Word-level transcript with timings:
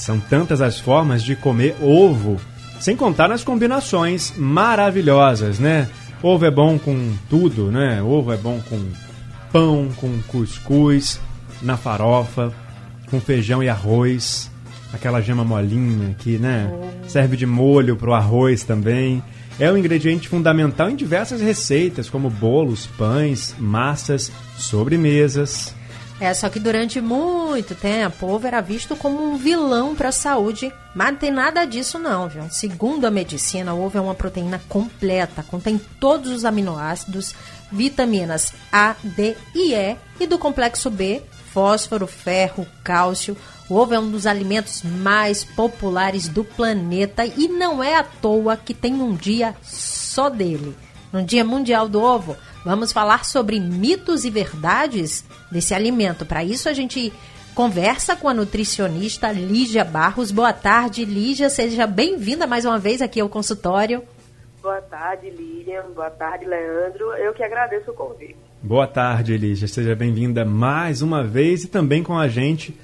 São 0.00 0.18
tantas 0.18 0.62
as 0.62 0.80
formas 0.80 1.22
de 1.22 1.36
comer 1.36 1.76
ovo, 1.78 2.40
sem 2.80 2.96
contar 2.96 3.28
nas 3.28 3.44
combinações 3.44 4.32
maravilhosas, 4.34 5.58
né? 5.58 5.90
Ovo 6.22 6.46
é 6.46 6.50
bom 6.50 6.78
com 6.78 7.12
tudo, 7.28 7.70
né? 7.70 8.02
Ovo 8.02 8.32
é 8.32 8.36
bom 8.38 8.58
com 8.66 8.82
pão, 9.52 9.90
com 9.96 10.18
cuscuz, 10.22 11.20
na 11.60 11.76
farofa, 11.76 12.50
com 13.10 13.20
feijão 13.20 13.62
e 13.62 13.68
arroz, 13.68 14.50
aquela 14.90 15.20
gema 15.20 15.44
molinha 15.44 16.16
que, 16.18 16.38
né? 16.38 16.72
Serve 17.06 17.36
de 17.36 17.44
molho 17.44 17.94
pro 17.94 18.14
arroz 18.14 18.64
também. 18.64 19.22
É 19.58 19.70
um 19.70 19.76
ingrediente 19.76 20.30
fundamental 20.30 20.88
em 20.88 20.96
diversas 20.96 21.42
receitas, 21.42 22.08
como 22.08 22.30
bolos, 22.30 22.86
pães, 22.86 23.54
massas, 23.58 24.32
sobremesas. 24.56 25.74
É, 26.20 26.34
só 26.34 26.50
que 26.50 26.60
durante 26.60 27.00
muito 27.00 27.74
tempo 27.74 28.26
o 28.26 28.30
ovo 28.30 28.46
era 28.46 28.60
visto 28.60 28.94
como 28.94 29.24
um 29.24 29.38
vilão 29.38 29.96
para 29.96 30.10
a 30.10 30.12
saúde, 30.12 30.70
mas 30.94 31.12
não 31.12 31.16
tem 31.16 31.30
nada 31.30 31.64
disso 31.64 31.98
não, 31.98 32.28
viu? 32.28 32.44
Segundo 32.50 33.06
a 33.06 33.10
medicina, 33.10 33.72
o 33.72 33.82
ovo 33.82 33.96
é 33.96 34.00
uma 34.02 34.14
proteína 34.14 34.60
completa, 34.68 35.42
contém 35.42 35.80
todos 35.98 36.30
os 36.30 36.44
aminoácidos, 36.44 37.34
vitaminas 37.72 38.52
A, 38.70 38.94
D 39.02 39.34
e 39.54 39.72
E 39.72 39.96
e 40.20 40.26
do 40.26 40.38
complexo 40.38 40.90
B, 40.90 41.22
fósforo, 41.54 42.06
ferro, 42.06 42.66
cálcio. 42.84 43.34
O 43.66 43.76
ovo 43.76 43.94
é 43.94 43.98
um 43.98 44.10
dos 44.10 44.26
alimentos 44.26 44.82
mais 44.82 45.42
populares 45.42 46.28
do 46.28 46.44
planeta 46.44 47.24
e 47.24 47.48
não 47.48 47.82
é 47.82 47.96
à 47.96 48.02
toa 48.02 48.58
que 48.58 48.74
tem 48.74 48.94
um 48.94 49.14
dia 49.14 49.54
só 49.62 50.28
dele. 50.28 50.76
No 51.12 51.22
Dia 51.22 51.44
Mundial 51.44 51.88
do 51.88 52.00
Ovo, 52.00 52.36
vamos 52.64 52.92
falar 52.92 53.24
sobre 53.24 53.58
mitos 53.58 54.24
e 54.24 54.30
verdades 54.30 55.24
desse 55.50 55.74
alimento. 55.74 56.24
Para 56.24 56.44
isso, 56.44 56.68
a 56.68 56.72
gente 56.72 57.12
conversa 57.54 58.14
com 58.14 58.28
a 58.28 58.34
nutricionista 58.34 59.32
Lígia 59.32 59.84
Barros. 59.84 60.30
Boa 60.30 60.52
tarde, 60.52 61.04
Lígia. 61.04 61.50
Seja 61.50 61.86
bem-vinda 61.86 62.46
mais 62.46 62.64
uma 62.64 62.78
vez 62.78 63.02
aqui 63.02 63.20
ao 63.20 63.28
consultório. 63.28 64.02
Boa 64.62 64.80
tarde, 64.82 65.30
Lilian. 65.30 65.84
Boa 65.94 66.10
tarde, 66.10 66.44
Leandro. 66.44 67.12
Eu 67.14 67.32
que 67.32 67.42
agradeço 67.42 67.90
o 67.90 67.94
convite. 67.94 68.36
Boa 68.62 68.86
tarde, 68.86 69.36
Lígia. 69.36 69.66
Seja 69.66 69.96
bem-vinda 69.96 70.44
mais 70.44 71.02
uma 71.02 71.24
vez 71.24 71.64
e 71.64 71.68
também 71.68 72.02
com 72.02 72.18
a 72.18 72.28
gente 72.28 72.78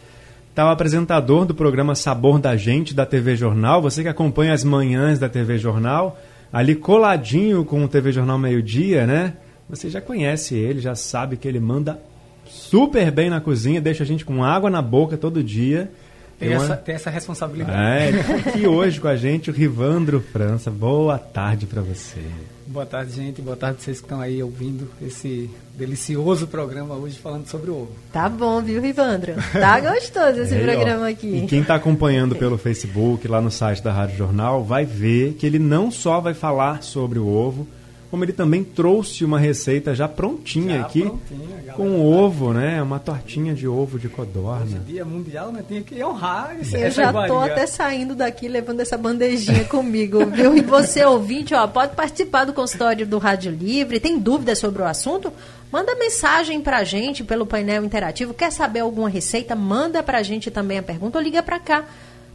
está 0.49 0.65
o 0.65 0.71
apresentador 0.71 1.45
do 1.45 1.55
programa 1.55 1.95
Sabor 1.95 2.39
da 2.39 2.57
Gente 2.57 2.95
da 2.95 3.05
TV 3.05 3.37
Jornal. 3.37 3.83
Você 3.83 4.03
que 4.03 4.09
acompanha 4.09 4.55
as 4.55 4.65
manhãs 4.65 5.19
da 5.19 5.29
TV 5.29 5.59
Jornal, 5.59 6.19
ali 6.53 6.75
coladinho 6.75 7.65
com 7.65 7.85
o 7.85 7.89
TV 7.89 8.13
Jornal 8.13 8.39
Meio 8.39 8.63
Dia, 8.63 9.07
né? 9.07 9.35
Você 9.69 9.91
já 9.91 10.01
conhece 10.01 10.55
ele, 10.55 10.81
já 10.81 10.95
sabe 10.95 11.37
que 11.37 11.49
ele 11.49 11.59
manda 11.59 12.01
super 12.45 13.11
bem 13.11 13.29
na 13.29 13.41
cozinha, 13.41 13.81
deixa 13.81 14.05
a 14.05 14.07
gente 14.07 14.25
com 14.25 14.45
água 14.45 14.71
na 14.71 14.81
boca 14.81 15.17
todo 15.17 15.43
dia. 15.43 15.91
Tem, 16.39 16.51
uma... 16.51 16.65
essa, 16.65 16.77
tem 16.77 16.95
essa 16.95 17.11
responsabilidade. 17.11 17.79
É, 17.79 18.09
ele 18.09 18.23
tá 18.23 18.35
aqui 18.35 18.67
hoje 18.69 19.01
com 19.01 19.09
a 19.09 19.17
gente, 19.17 19.51
o 19.51 19.53
Rivandro 19.53 20.21
França. 20.21 20.71
Boa 20.71 21.19
tarde 21.19 21.67
para 21.67 21.81
você. 21.81 22.21
Boa 22.67 22.85
tarde, 22.85 23.13
gente. 23.13 23.41
Boa 23.41 23.57
tarde 23.57 23.81
vocês 23.81 24.01
que 24.01 24.05
estão 24.05 24.21
aí 24.21 24.43
ouvindo 24.43 24.91
esse 25.01 25.49
delicioso 25.75 26.47
programa 26.49 26.95
hoje 26.95 27.17
falando 27.17 27.47
sobre 27.47 27.71
o 27.71 27.75
ovo. 27.83 27.93
Tá 28.13 28.29
bom, 28.29 28.61
viu, 28.61 28.83
Rivandro? 28.83 29.35
Tá 29.53 29.79
gostoso 29.81 30.41
esse 30.41 30.55
é, 30.55 30.63
programa 30.63 31.05
ó, 31.05 31.09
aqui. 31.09 31.45
E 31.45 31.47
quem 31.47 31.61
está 31.61 31.77
acompanhando 31.77 32.35
pelo 32.37 32.59
Facebook, 32.59 33.27
lá 33.29 33.41
no 33.41 33.51
site 33.51 33.83
da 33.83 33.93
Rádio 33.93 34.17
Jornal, 34.17 34.65
vai 34.65 34.85
ver 34.85 35.35
que 35.35 35.47
ele 35.47 35.61
não 35.61 35.91
só 35.91 36.21
vai 36.21 36.35
falar 36.35 36.83
sobre 36.83 37.19
o 37.19 37.27
ovo, 37.29 37.67
como 38.11 38.25
ele 38.25 38.33
também 38.33 38.63
trouxe 38.63 39.25
uma 39.25 39.39
receita 39.39 39.95
já 39.95 40.07
prontinha 40.07 40.79
já 40.79 40.83
aqui 40.83 41.03
prontinha, 41.03 41.73
com 41.75 42.01
ovo, 42.01 42.53
né? 42.53 42.81
Uma 42.83 42.99
tortinha 42.99 43.55
de 43.55 43.67
ovo 43.67 43.99
de 43.99 44.09
codorna. 44.09 44.65
Hoje 44.65 44.79
dia 44.87 45.05
mundial, 45.05 45.53
né? 45.53 45.65
Tem 45.67 45.83
que 45.83 46.03
honrar 46.03 46.57
esse 46.61 46.77
Eu 46.77 46.91
já 46.91 47.13
tô 47.27 47.39
até 47.39 47.67
saindo 47.67 48.15
daqui 48.15 48.49
levando 48.49 48.81
essa 48.81 48.97
bandejinha 48.97 49.65
comigo, 49.69 50.25
viu? 50.27 50.57
E 50.57 50.61
você 50.61 51.05
ouvinte, 51.05 51.55
ó, 51.55 51.67
pode 51.67 51.95
participar 51.95 52.45
do 52.45 52.53
consultório 52.53 53.07
do 53.07 53.19
Rádio 53.19 53.53
Livre. 53.53 54.01
Tem 54.01 54.19
dúvidas 54.19 54.59
sobre 54.59 54.83
o 54.83 54.87
assunto? 54.87 55.33
Manda 55.71 55.95
mensagem 55.97 56.61
pra 56.61 56.85
gente 56.85 57.25
pelo 57.25 57.45
painel 57.45 57.85
interativo. 57.85 58.33
Quer 58.33 58.53
saber 58.53 58.81
alguma 58.81 59.09
receita? 59.09 59.57
Manda 59.57 60.03
pra 60.03 60.23
gente 60.23 60.51
também 60.51 60.79
a 60.79 60.83
pergunta 60.83 61.19
ou 61.19 61.25
liga 61.25 61.43
pra 61.43 61.59
cá 61.59 61.85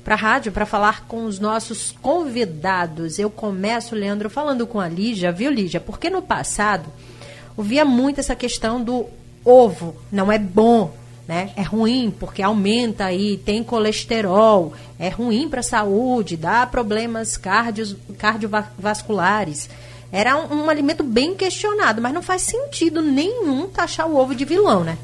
para 0.03 0.15
a 0.15 0.17
rádio 0.17 0.51
para 0.51 0.65
falar 0.65 1.05
com 1.07 1.25
os 1.25 1.39
nossos 1.39 1.91
convidados. 2.01 3.19
Eu 3.19 3.29
começo, 3.29 3.95
Leandro, 3.95 4.29
falando 4.29 4.65
com 4.65 4.79
a 4.79 4.87
Lígia, 4.87 5.31
viu, 5.31 5.51
Lígia? 5.51 5.79
Porque 5.79 6.09
no 6.09 6.21
passado 6.21 6.89
ouvia 7.55 7.85
muito 7.85 8.19
essa 8.19 8.35
questão 8.35 8.83
do 8.83 9.05
ovo 9.43 9.95
não 10.11 10.31
é 10.31 10.37
bom, 10.37 10.93
né? 11.27 11.51
É 11.55 11.61
ruim 11.61 12.13
porque 12.19 12.41
aumenta 12.41 13.05
aí, 13.05 13.37
tem 13.37 13.63
colesterol, 13.63 14.73
é 14.99 15.09
ruim 15.09 15.47
para 15.49 15.59
a 15.59 15.63
saúde, 15.63 16.37
dá 16.37 16.65
problemas 16.65 17.37
cardios, 17.37 17.95
cardiovasculares. 18.17 19.69
Era 20.11 20.35
um, 20.35 20.63
um 20.63 20.69
alimento 20.69 21.03
bem 21.03 21.35
questionado, 21.35 22.01
mas 22.01 22.13
não 22.13 22.21
faz 22.21 22.41
sentido 22.41 23.01
nenhum 23.01 23.67
taxar 23.69 24.07
o 24.07 24.17
ovo 24.17 24.35
de 24.35 24.43
vilão, 24.43 24.83
né? 24.83 24.97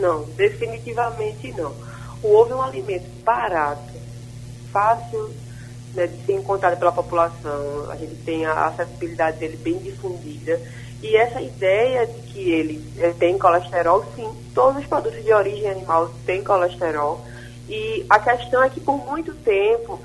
Não, 0.00 0.24
definitivamente 0.36 1.52
não. 1.52 1.74
O 2.22 2.34
ovo 2.34 2.52
é 2.52 2.56
um 2.56 2.62
alimento 2.62 3.04
barato, 3.22 3.92
fácil 4.72 5.30
né, 5.94 6.06
de 6.06 6.24
ser 6.24 6.34
encontrado 6.34 6.78
pela 6.78 6.92
população, 6.92 7.90
a 7.90 7.96
gente 7.96 8.14
tem 8.24 8.46
a 8.46 8.66
acessibilidade 8.66 9.38
dele 9.38 9.56
bem 9.56 9.78
difundida. 9.78 10.60
E 11.02 11.16
essa 11.16 11.40
ideia 11.40 12.06
de 12.06 12.20
que 12.22 12.50
ele 12.50 12.92
é, 12.98 13.10
tem 13.12 13.38
colesterol, 13.38 14.04
sim, 14.14 14.30
todos 14.54 14.82
os 14.82 14.86
produtos 14.86 15.22
de 15.24 15.32
origem 15.32 15.70
animal 15.70 16.10
têm 16.26 16.44
colesterol. 16.44 17.24
E 17.68 18.04
a 18.08 18.18
questão 18.18 18.62
é 18.62 18.68
que 18.68 18.80
por 18.80 18.98
muito 19.06 19.32
tempo 19.34 19.98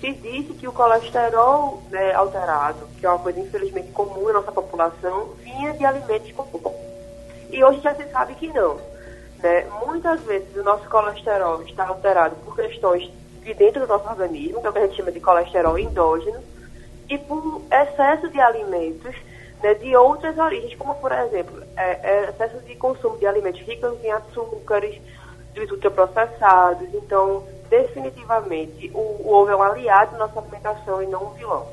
se 0.00 0.12
disse 0.12 0.52
que 0.54 0.68
o 0.68 0.72
colesterol 0.72 1.82
né, 1.90 2.12
alterado, 2.12 2.86
que 2.98 3.06
é 3.06 3.08
uma 3.08 3.20
coisa 3.20 3.40
infelizmente 3.40 3.92
comum 3.92 4.26
na 4.26 4.34
nossa 4.34 4.52
população, 4.52 5.28
vinha 5.42 5.72
de 5.72 5.84
alimentos 5.84 6.32
comuns. 6.32 6.74
E 7.50 7.62
hoje 7.62 7.80
já 7.80 7.94
se 7.94 8.04
sabe 8.10 8.34
que 8.34 8.48
não. 8.48 8.76
Né? 9.38 9.66
Muitas 9.86 10.20
vezes 10.22 10.54
o 10.56 10.62
nosso 10.62 10.88
colesterol 10.88 11.62
está 11.62 11.86
alterado 11.86 12.36
por 12.44 12.56
questões 12.56 13.10
de 13.44 13.54
dentro 13.54 13.80
do 13.80 13.86
nosso 13.86 14.08
organismo, 14.08 14.60
que 14.60 14.66
é 14.66 14.70
o 14.70 14.72
que 14.72 14.78
a 14.78 14.86
gente 14.86 14.96
chama 14.96 15.12
de 15.12 15.20
colesterol 15.20 15.78
endógeno, 15.78 16.38
e 17.08 17.18
por 17.18 17.62
excesso 17.70 18.28
de 18.28 18.40
alimentos 18.40 19.14
né, 19.62 19.74
de 19.74 19.94
outras 19.94 20.36
origens, 20.38 20.74
como 20.76 20.94
por 20.96 21.12
exemplo, 21.12 21.62
é, 21.76 21.90
é 22.02 22.30
excesso 22.30 22.58
de 22.66 22.74
consumo 22.74 23.18
de 23.18 23.26
alimentos 23.26 23.60
ricos 23.62 23.92
em 24.02 24.10
açúcares, 24.10 25.00
dos 25.54 25.70
ultraprocessados. 25.70 26.88
Então, 26.94 27.44
definitivamente, 27.68 28.90
o, 28.94 28.98
o 28.98 29.32
ovo 29.32 29.50
é 29.50 29.56
um 29.56 29.62
aliado 29.62 30.12
da 30.12 30.18
nossa 30.18 30.40
alimentação 30.40 31.02
e 31.02 31.06
não 31.06 31.26
um 31.26 31.30
vilão. 31.34 31.66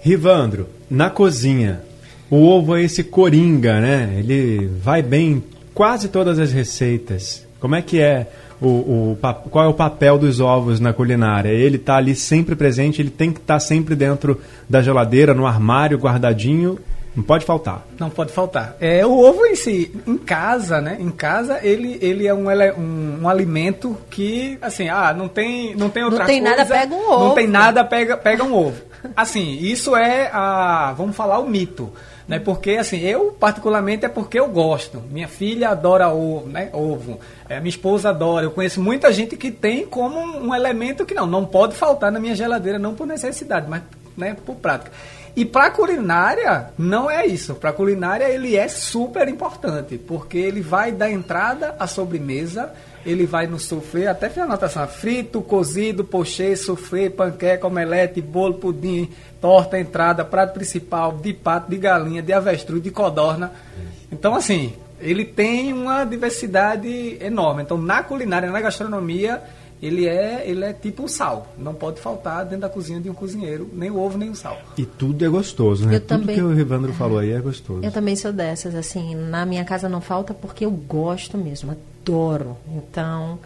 Rivandro, 0.00 0.68
na 0.88 1.10
cozinha, 1.10 1.82
o 2.30 2.46
ovo 2.46 2.76
é 2.76 2.82
esse 2.82 3.02
coringa, 3.02 3.80
né? 3.80 4.16
Ele 4.18 4.66
vai 4.66 5.02
bem 5.02 5.32
em 5.32 5.44
quase 5.74 6.08
todas 6.08 6.38
as 6.38 6.52
receitas. 6.52 7.46
Como 7.60 7.74
é 7.74 7.82
que 7.82 8.00
é 8.00 8.26
o, 8.60 8.66
o, 8.68 9.18
qual 9.50 9.64
é 9.64 9.68
o 9.68 9.74
papel 9.74 10.18
dos 10.18 10.40
ovos 10.40 10.80
na 10.80 10.92
culinária. 10.92 11.48
Ele 11.48 11.76
está 11.76 11.96
ali 11.96 12.14
sempre 12.14 12.54
presente, 12.54 13.02
ele 13.02 13.10
tem 13.10 13.32
que 13.32 13.40
estar 13.40 13.54
tá 13.54 13.60
sempre 13.60 13.94
dentro 13.94 14.40
da 14.68 14.80
geladeira, 14.80 15.34
no 15.34 15.46
armário, 15.46 15.98
guardadinho. 15.98 16.78
Não 17.14 17.22
pode 17.22 17.46
faltar. 17.46 17.86
Não 17.98 18.10
pode 18.10 18.30
faltar. 18.30 18.76
É, 18.78 19.04
o 19.06 19.18
ovo 19.18 19.46
em 19.46 19.56
si, 19.56 19.90
em 20.06 20.18
casa, 20.18 20.82
né? 20.82 20.98
Em 21.00 21.10
casa, 21.10 21.60
ele, 21.62 21.98
ele 22.02 22.26
é 22.26 22.34
um, 22.34 22.46
um, 22.78 23.22
um 23.22 23.28
alimento 23.28 23.96
que, 24.10 24.58
assim, 24.60 24.90
ah, 24.90 25.14
não 25.16 25.26
tem, 25.26 25.74
não 25.74 25.88
tem 25.88 26.04
outra 26.04 26.26
coisa. 26.26 26.40
Não 26.40 26.44
tem 26.44 26.56
coisa, 26.56 26.56
nada, 26.56 26.78
pega 26.78 26.94
um 26.94 27.10
ovo. 27.10 27.24
Não 27.24 27.34
tem 27.34 27.46
nada, 27.46 27.84
pega, 27.84 28.16
pega 28.18 28.44
um 28.44 28.54
ovo. 28.54 28.82
Assim, 29.16 29.56
isso 29.60 29.96
é 29.96 30.28
a, 30.30 30.92
vamos 30.94 31.16
falar, 31.16 31.38
o 31.38 31.48
mito 31.48 31.90
né? 32.26 32.38
Porque 32.38 32.72
assim, 32.72 32.98
eu 33.00 33.32
particularmente 33.32 34.04
é 34.04 34.08
porque 34.08 34.38
eu 34.38 34.48
gosto. 34.48 35.02
Minha 35.10 35.28
filha 35.28 35.70
adora 35.70 36.08
ovo, 36.08 36.48
né? 36.48 36.70
Ovo. 36.72 37.20
É, 37.48 37.60
minha 37.60 37.68
esposa 37.68 38.10
adora. 38.10 38.46
Eu 38.46 38.50
conheço 38.50 38.80
muita 38.80 39.12
gente 39.12 39.36
que 39.36 39.50
tem 39.50 39.86
como 39.86 40.18
um 40.18 40.54
elemento 40.54 41.06
que 41.06 41.14
não, 41.14 41.26
não 41.26 41.44
pode 41.44 41.74
faltar 41.74 42.10
na 42.10 42.18
minha 42.18 42.34
geladeira, 42.34 42.78
não 42.78 42.94
por 42.94 43.06
necessidade, 43.06 43.66
mas 43.68 43.82
né, 44.16 44.36
por 44.44 44.56
prática. 44.56 44.90
E 45.36 45.44
para 45.44 45.70
culinária 45.70 46.70
não 46.78 47.10
é 47.10 47.26
isso. 47.26 47.54
Para 47.54 47.72
culinária 47.72 48.24
ele 48.24 48.56
é 48.56 48.66
super 48.68 49.28
importante, 49.28 49.98
porque 49.98 50.38
ele 50.38 50.62
vai 50.62 50.90
dar 50.90 51.10
entrada 51.10 51.76
à 51.78 51.86
sobremesa 51.86 52.72
ele 53.06 53.24
vai 53.24 53.46
no 53.46 53.58
soufflé, 53.58 54.08
até 54.08 54.28
tem 54.28 54.42
anotação, 54.42 54.86
frito, 54.88 55.40
cozido, 55.40 56.04
pochê, 56.04 56.56
soufflé, 56.56 57.08
panqueca, 57.08 57.66
omelete, 57.66 58.20
bolo, 58.20 58.54
pudim, 58.54 59.08
torta, 59.40 59.78
entrada, 59.78 60.24
prato 60.24 60.54
principal, 60.54 61.12
de 61.12 61.32
pato, 61.32 61.70
de 61.70 61.76
galinha, 61.76 62.20
de 62.20 62.32
avestruz, 62.32 62.82
de 62.82 62.90
codorna. 62.90 63.52
Então, 64.10 64.34
assim, 64.34 64.74
ele 65.00 65.24
tem 65.24 65.72
uma 65.72 66.04
diversidade 66.04 67.16
enorme. 67.20 67.62
Então, 67.62 67.78
na 67.78 68.02
culinária, 68.02 68.50
na 68.50 68.60
gastronomia, 68.60 69.40
ele 69.82 70.06
é, 70.06 70.42
ele 70.48 70.64
é 70.64 70.72
tipo 70.72 71.04
o 71.04 71.08
sal. 71.08 71.52
Não 71.58 71.74
pode 71.74 72.00
faltar 72.00 72.44
dentro 72.44 72.60
da 72.62 72.68
cozinha 72.68 73.00
de 73.00 73.10
um 73.10 73.14
cozinheiro, 73.14 73.68
nem 73.72 73.90
o 73.90 73.98
ovo, 73.98 74.16
nem 74.16 74.30
o 74.30 74.34
sal. 74.34 74.58
E 74.78 74.84
tudo 74.86 75.24
é 75.24 75.28
gostoso, 75.28 75.86
né? 75.86 75.96
Eu 75.96 76.00
tudo 76.00 76.20
também- 76.20 76.36
que 76.36 76.42
o 76.42 76.52
Rivandro 76.54 76.92
falou 76.94 77.18
aí 77.18 77.30
é 77.32 77.40
gostoso. 77.40 77.84
Eu 77.84 77.92
também 77.92 78.16
sou 78.16 78.32
dessas, 78.32 78.74
assim, 78.74 79.14
na 79.14 79.44
minha 79.44 79.64
casa 79.64 79.88
não 79.88 80.00
falta 80.00 80.32
porque 80.34 80.64
eu 80.64 80.70
gosto 80.70 81.36
mesmo, 81.36 81.76
adoro. 82.02 82.56
Então, 82.74 83.38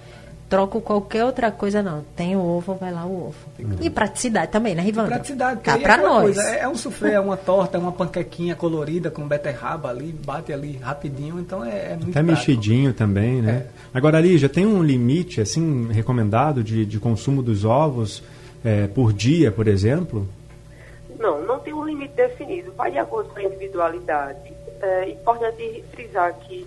troco 0.51 0.81
qualquer 0.81 1.25
outra 1.25 1.53
coisa, 1.53 1.81
não. 1.81 2.05
Tem 2.17 2.37
o 2.37 2.41
ovo, 2.41 2.75
vai 2.75 2.93
lá 2.93 3.07
o 3.07 3.29
ovo. 3.29 3.37
E 3.81 3.89
praticidade 3.89 4.51
também, 4.51 4.75
né, 4.75 4.83
Rivandro? 4.83 5.13
Praticidade, 5.13 5.61
aí 5.65 5.81
é 5.81 5.83
pra 5.83 5.95
aquela 5.95 6.09
nós. 6.09 6.23
coisa, 6.23 6.43
é, 6.43 6.59
é 6.61 6.69
um 6.69 6.75
soufflé, 6.75 7.13
é 7.15 7.21
uma 7.21 7.37
torta, 7.37 7.79
é 7.79 7.81
uma 7.81 7.93
panquequinha 7.93 8.57
colorida 8.57 9.11
com 9.13 9.27
beterraba 9.27 9.89
ali, 9.89 10.13
bate 10.13 10.53
ali 10.53 10.77
rapidinho, 10.79 11.39
então 11.39 11.65
é, 11.65 11.93
é 11.93 11.97
muito 11.97 12.11
Até 12.11 12.23
prático. 12.23 12.33
mexidinho 12.33 12.93
também, 12.93 13.41
né? 13.41 13.67
Agora, 13.95 14.21
Lígia, 14.21 14.49
tem 14.49 14.67
um 14.67 14.83
limite, 14.83 15.41
assim, 15.41 15.89
recomendado 15.93 16.65
de, 16.65 16.85
de 16.85 16.99
consumo 16.99 17.43
dos 17.43 17.65
ovos 17.65 18.23
é, 18.65 18.89
por 18.89 19.13
dia, 19.13 19.53
por 19.53 19.69
exemplo? 19.69 20.29
Não, 21.19 21.41
não 21.43 21.61
tem 21.61 21.73
um 21.73 21.85
limite 21.85 22.15
definido, 22.17 22.73
vai 22.77 22.91
de 22.91 22.99
acordo 22.99 23.31
com 23.31 23.39
a 23.39 23.45
individualidade. 23.45 24.53
É 24.83 25.11
importante 25.11 25.85
frisar 25.93 26.35
que 26.41 26.67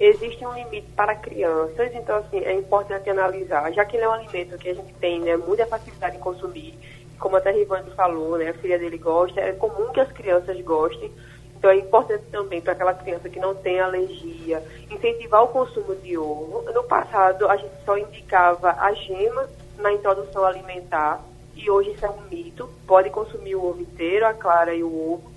existe 0.00 0.44
um 0.46 0.54
limite 0.54 0.88
para 0.96 1.14
crianças, 1.14 1.94
então 1.94 2.16
assim, 2.16 2.38
é 2.38 2.54
importante 2.54 3.10
analisar, 3.10 3.70
já 3.72 3.84
que 3.84 3.96
ele 3.96 4.04
é 4.04 4.08
um 4.08 4.12
alimento 4.12 4.56
que 4.56 4.70
a 4.70 4.74
gente 4.74 4.92
tem 4.94 5.20
né, 5.20 5.36
muita 5.36 5.66
facilidade 5.66 6.16
em 6.16 6.20
consumir, 6.20 6.74
como 7.18 7.36
até 7.36 7.50
Rivandro 7.50 7.94
falou, 7.94 8.38
né, 8.38 8.48
a 8.48 8.54
filha 8.54 8.78
dele 8.78 8.96
gosta, 8.96 9.40
é 9.40 9.52
comum 9.52 9.92
que 9.92 10.00
as 10.00 10.10
crianças 10.10 10.58
gostem, 10.62 11.12
então 11.54 11.70
é 11.70 11.76
importante 11.76 12.24
também 12.32 12.62
para 12.62 12.72
aquela 12.72 12.94
criança 12.94 13.28
que 13.28 13.38
não 13.38 13.54
tem 13.54 13.78
alergia, 13.78 14.64
incentivar 14.90 15.44
o 15.44 15.48
consumo 15.48 15.94
de 15.96 16.16
ovo. 16.16 16.62
No 16.72 16.82
passado 16.84 17.46
a 17.50 17.56
gente 17.58 17.74
só 17.84 17.98
indicava 17.98 18.70
a 18.70 18.94
gema 18.94 19.46
na 19.76 19.92
introdução 19.92 20.42
alimentar, 20.42 21.22
e 21.54 21.70
hoje 21.70 21.90
isso 21.90 22.06
é 22.06 22.08
um 22.08 22.22
mito. 22.30 22.70
Pode 22.86 23.10
consumir 23.10 23.54
o 23.56 23.64
ovo 23.66 23.82
inteiro, 23.82 24.26
a 24.26 24.32
clara 24.32 24.74
e 24.74 24.82
o 24.82 25.12
ovo. 25.12 25.30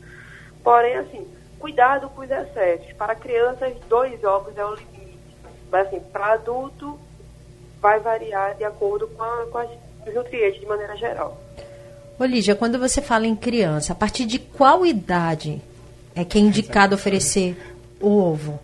Porém, 0.64 0.96
assim, 0.96 1.28
cuidado 1.64 2.10
com 2.10 2.22
os 2.24 2.30
excessos. 2.30 2.92
Para 2.98 3.16
crianças, 3.16 3.74
dois 3.88 4.22
ovos 4.22 4.52
é 4.58 4.66
o 4.66 4.76
limite. 4.76 5.18
Mas, 5.72 5.88
assim, 5.88 6.02
para 6.12 6.34
adulto, 6.34 7.00
vai 7.82 8.02
variar 8.02 8.54
de 8.56 8.66
acordo 8.66 9.08
com, 9.08 9.24
a, 9.24 9.46
com 9.50 9.58
as, 9.60 9.70
os 10.06 10.14
nutrientes 10.14 10.60
de 10.60 10.66
maneira 10.66 10.94
geral. 10.98 11.42
Ô, 12.20 12.26
Lígia, 12.26 12.54
quando 12.54 12.78
você 12.78 13.02
fala 13.02 13.26
em 13.28 13.36
criança, 13.36 13.94
a 13.94 13.96
partir 13.96 14.26
de 14.26 14.40
qual 14.40 14.86
idade 14.86 15.62
é 16.14 16.26
que 16.26 16.38
é 16.38 16.42
indicado 16.42 16.96
oferecer 16.96 17.56
o 18.02 18.10
ovo? 18.10 18.60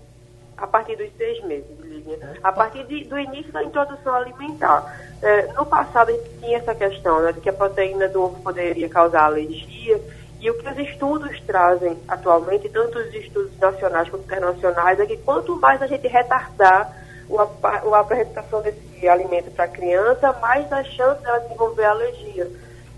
a 0.57 0.67
partir 0.67 0.97
dos 0.97 1.07
seis 1.17 1.41
meses, 1.45 1.79
Lívia. 1.79 2.19
A 2.43 2.51
partir 2.51 2.85
de- 2.85 3.05
do 3.05 3.17
início 3.17 3.49
da 3.53 3.63
introdução 3.63 4.13
alimentar. 4.13 4.99
É, 5.21 5.53
no 5.53 5.65
passado, 5.65 6.09
a 6.09 6.11
gente 6.11 6.29
tinha 6.41 6.57
essa 6.57 6.75
questão 6.75 7.21
né, 7.21 7.31
de 7.31 7.39
que 7.39 7.47
a 7.47 7.53
proteína 7.53 8.09
do 8.09 8.23
ovo 8.23 8.41
poderia 8.41 8.89
causar 8.89 9.23
alergia. 9.23 10.01
E 10.39 10.49
o 10.49 10.57
que 10.57 10.69
os 10.69 10.77
estudos 10.77 11.39
trazem 11.41 11.97
atualmente, 12.07 12.69
tanto 12.69 12.97
os 12.97 13.13
estudos 13.13 13.51
nacionais 13.59 14.09
quanto 14.09 14.23
internacionais, 14.23 14.99
é 14.99 15.05
que 15.05 15.17
quanto 15.17 15.55
mais 15.57 15.81
a 15.81 15.87
gente 15.87 16.07
retardar 16.07 16.95
o 17.29 17.93
a 17.93 17.99
apresentação 17.99 18.61
desse 18.61 19.07
alimento 19.07 19.51
para 19.51 19.65
a 19.65 19.67
criança, 19.67 20.33
mais 20.41 20.71
a 20.71 20.83
chance 20.83 21.21
dela 21.21 21.39
desenvolver 21.39 21.85
alergia. 21.85 22.49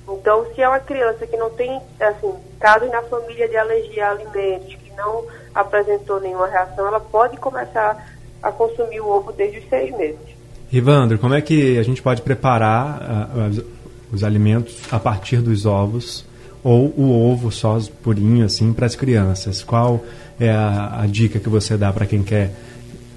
Então, 0.08 0.46
se 0.54 0.62
é 0.62 0.68
uma 0.68 0.80
criança 0.80 1.28
que 1.28 1.36
não 1.36 1.50
tem, 1.50 1.82
assim, 2.00 2.34
casos 2.60 2.90
na 2.90 3.02
família 3.04 3.48
de 3.48 3.58
alergia 3.58 4.08
a 4.08 4.12
alimentos, 4.12 4.76
que 4.76 4.92
não 4.96 5.26
apresentou 5.54 6.20
nenhuma 6.20 6.48
reação, 6.48 6.88
ela 6.88 7.00
pode 7.00 7.38
começar 7.38 8.08
a 8.42 8.52
consumir 8.52 9.02
o 9.02 9.08
ovo 9.08 9.32
desde 9.32 9.60
os 9.60 9.70
seis 9.70 9.96
meses. 9.98 10.20
Rivandro, 10.70 11.20
como 11.20 11.34
é 11.34 11.42
que 11.42 11.78
a 11.78 11.84
gente 11.84 12.02
pode 12.02 12.22
preparar 12.22 13.30
os, 13.50 13.64
os 14.14 14.24
alimentos 14.24 14.82
a 14.92 15.00
partir 15.00 15.38
dos 15.38 15.66
ovos 15.66 16.26
ou 16.64 16.94
o 16.98 17.12
ovo 17.12 17.52
só 17.52 17.80
purinho 18.04 18.46
assim 18.46 18.74
para 18.74 18.86
as 18.86 18.96
crianças? 18.96 19.64
Qual 19.64 20.04
é 20.40 20.50
a, 20.50 21.02
a 21.02 21.08
dica 21.08 21.40
que 21.40 21.50
você 21.50 21.78
dá 21.78 21.92
para 21.92 22.06
quem 22.06 22.24
quer 22.24 22.54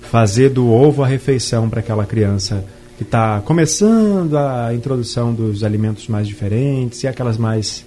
fazer 0.03 0.51
do 0.51 0.71
ovo 0.71 1.03
a 1.03 1.07
refeição 1.07 1.69
para 1.69 1.81
aquela 1.81 2.07
criança 2.07 2.65
que 2.97 3.03
está 3.03 3.41
começando 3.41 4.37
a 4.39 4.73
introdução 4.73 5.35
dos 5.35 5.65
alimentos 5.65 6.07
mais 6.07 6.27
diferentes 6.29 7.03
e 7.03 7.09
aquelas 7.09 7.37
mais 7.37 7.85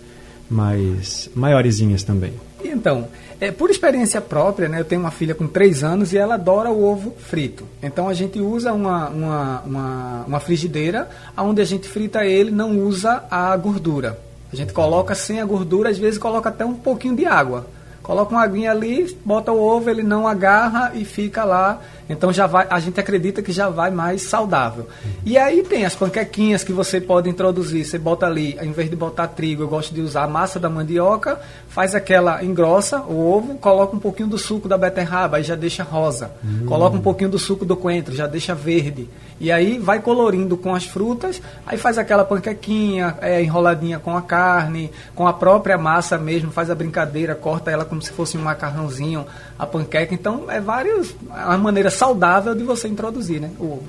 mais 0.50 1.30
maiorzinhas 1.36 2.04
também? 2.04 2.34
Então, 2.64 3.08
é, 3.40 3.52
por 3.52 3.70
experiência 3.70 4.20
própria, 4.20 4.68
né, 4.68 4.80
eu 4.80 4.86
tenho 4.86 5.02
uma 5.02 5.12
filha 5.12 5.36
com 5.36 5.48
3 5.48 5.84
anos 5.84 6.14
e 6.14 6.18
ela 6.18 6.36
adora 6.36 6.72
o 6.72 6.84
ovo 6.84 7.14
frito. 7.18 7.66
Então 7.82 8.10
a 8.10 8.14
gente 8.14 8.40
usa 8.40 8.74
uma, 8.74 9.10
uma, 9.10 9.62
uma, 9.62 10.26
uma 10.28 10.40
frigideira 10.40 11.10
onde 11.38 11.62
a 11.62 11.66
gente 11.66 11.88
frita 11.88 12.26
ele, 12.26 12.50
não 12.50 12.80
usa 12.80 13.24
a 13.30 13.56
gordura. 13.58 14.27
A 14.52 14.56
gente 14.56 14.74
coloca 14.74 15.14
sem 15.14 15.42
a 15.42 15.46
gordura, 15.46 15.90
às 15.90 15.98
vezes 15.98 16.18
coloca 16.18 16.50
até 16.50 16.66
um 16.66 16.74
pouquinho 16.74 17.16
de 17.16 17.26
água. 17.26 17.68
Coloca 18.08 18.34
uma 18.34 18.42
aguinha 18.42 18.72
ali, 18.72 19.14
bota 19.26 19.52
o 19.52 19.62
ovo, 19.62 19.90
ele 19.90 20.02
não 20.02 20.26
agarra 20.26 20.94
e 20.96 21.04
fica 21.04 21.44
lá. 21.44 21.82
Então 22.10 22.32
já 22.32 22.48
vai, 22.48 22.66
a 22.70 22.80
gente 22.80 22.98
acredita 22.98 23.42
que 23.42 23.52
já 23.52 23.68
vai 23.68 23.92
mais 23.92 24.22
saudável. 24.22 24.88
E 25.26 25.38
aí 25.38 25.62
tem 25.62 25.84
as 25.84 25.94
panquequinhas 25.94 26.64
que 26.64 26.72
você 26.72 27.02
pode 27.02 27.30
introduzir. 27.30 27.84
Você 27.84 27.98
bota 27.98 28.26
ali, 28.26 28.58
em 28.62 28.72
vez 28.72 28.90
de 28.90 28.96
botar 28.96 29.28
trigo, 29.28 29.64
eu 29.64 29.68
gosto 29.68 29.94
de 29.94 30.00
usar 30.00 30.24
a 30.24 30.28
massa 30.28 30.58
da 30.58 30.70
mandioca, 30.70 31.38
faz 31.68 31.94
aquela, 31.94 32.42
engrossa 32.42 33.02
o 33.02 33.30
ovo, 33.30 33.56
coloca 33.56 33.94
um 33.94 34.00
pouquinho 34.00 34.30
do 34.30 34.38
suco 34.38 34.70
da 34.70 34.78
beterraba, 34.78 35.36
aí 35.36 35.44
já 35.44 35.56
deixa 35.56 35.84
rosa. 35.84 36.32
Coloca 36.66 36.96
um 36.96 37.02
pouquinho 37.02 37.30
do 37.30 37.38
suco 37.38 37.66
do 37.66 37.76
coentro, 37.76 38.16
já 38.16 38.26
deixa 38.26 38.56
verde. 38.56 39.10
E 39.40 39.52
aí 39.52 39.78
vai 39.78 40.00
colorindo 40.00 40.58
com 40.58 40.74
as 40.74 40.86
frutas, 40.86 41.42
aí 41.66 41.78
faz 41.78 41.98
aquela 41.98 42.26
panquequinha 42.26 43.16
é, 43.22 43.42
enroladinha 43.42 44.00
com 44.00 44.18
a 44.18 44.22
carne, 44.22 44.92
com 45.14 45.28
a 45.28 45.34
própria 45.34 45.78
massa 45.78 46.18
mesmo, 46.18 46.52
faz 46.52 46.72
a 46.72 46.76
brincadeira, 46.76 47.36
corta 47.36 47.70
ela 47.70 47.86
como 47.86 48.02
se 48.02 48.12
fosse 48.12 48.38
um 48.38 48.42
macarrãozinho, 48.42 49.26
a 49.58 49.66
panqueca. 49.66 50.14
Então 50.14 50.50
é 50.50 50.60
vários, 50.60 51.16
é 51.36 51.46
uma 51.46 51.58
maneira 51.58 51.90
saudável 51.90 52.56
de 52.56 52.64
você 52.64 52.88
introduzir 52.88 53.40
né, 53.40 53.52
o 53.60 53.66
ovo. 53.66 53.88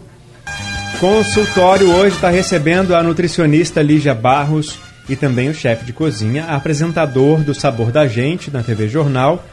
Consultório 1.01 1.93
hoje 1.95 2.17
está 2.17 2.29
recebendo 2.29 2.95
a 2.95 3.03
nutricionista 3.03 3.81
Lígia 3.81 4.15
Barros 4.15 4.79
e 5.09 5.17
também 5.17 5.49
o 5.49 5.55
chefe 5.55 5.85
de 5.85 5.93
cozinha, 5.93 6.47
apresentador 6.47 7.41
do 7.41 7.55
Sabor 7.55 7.91
da 7.91 8.07
Gente 8.07 8.51
na 8.51 8.63
TV 8.63 8.89
Jornal, 8.89 9.45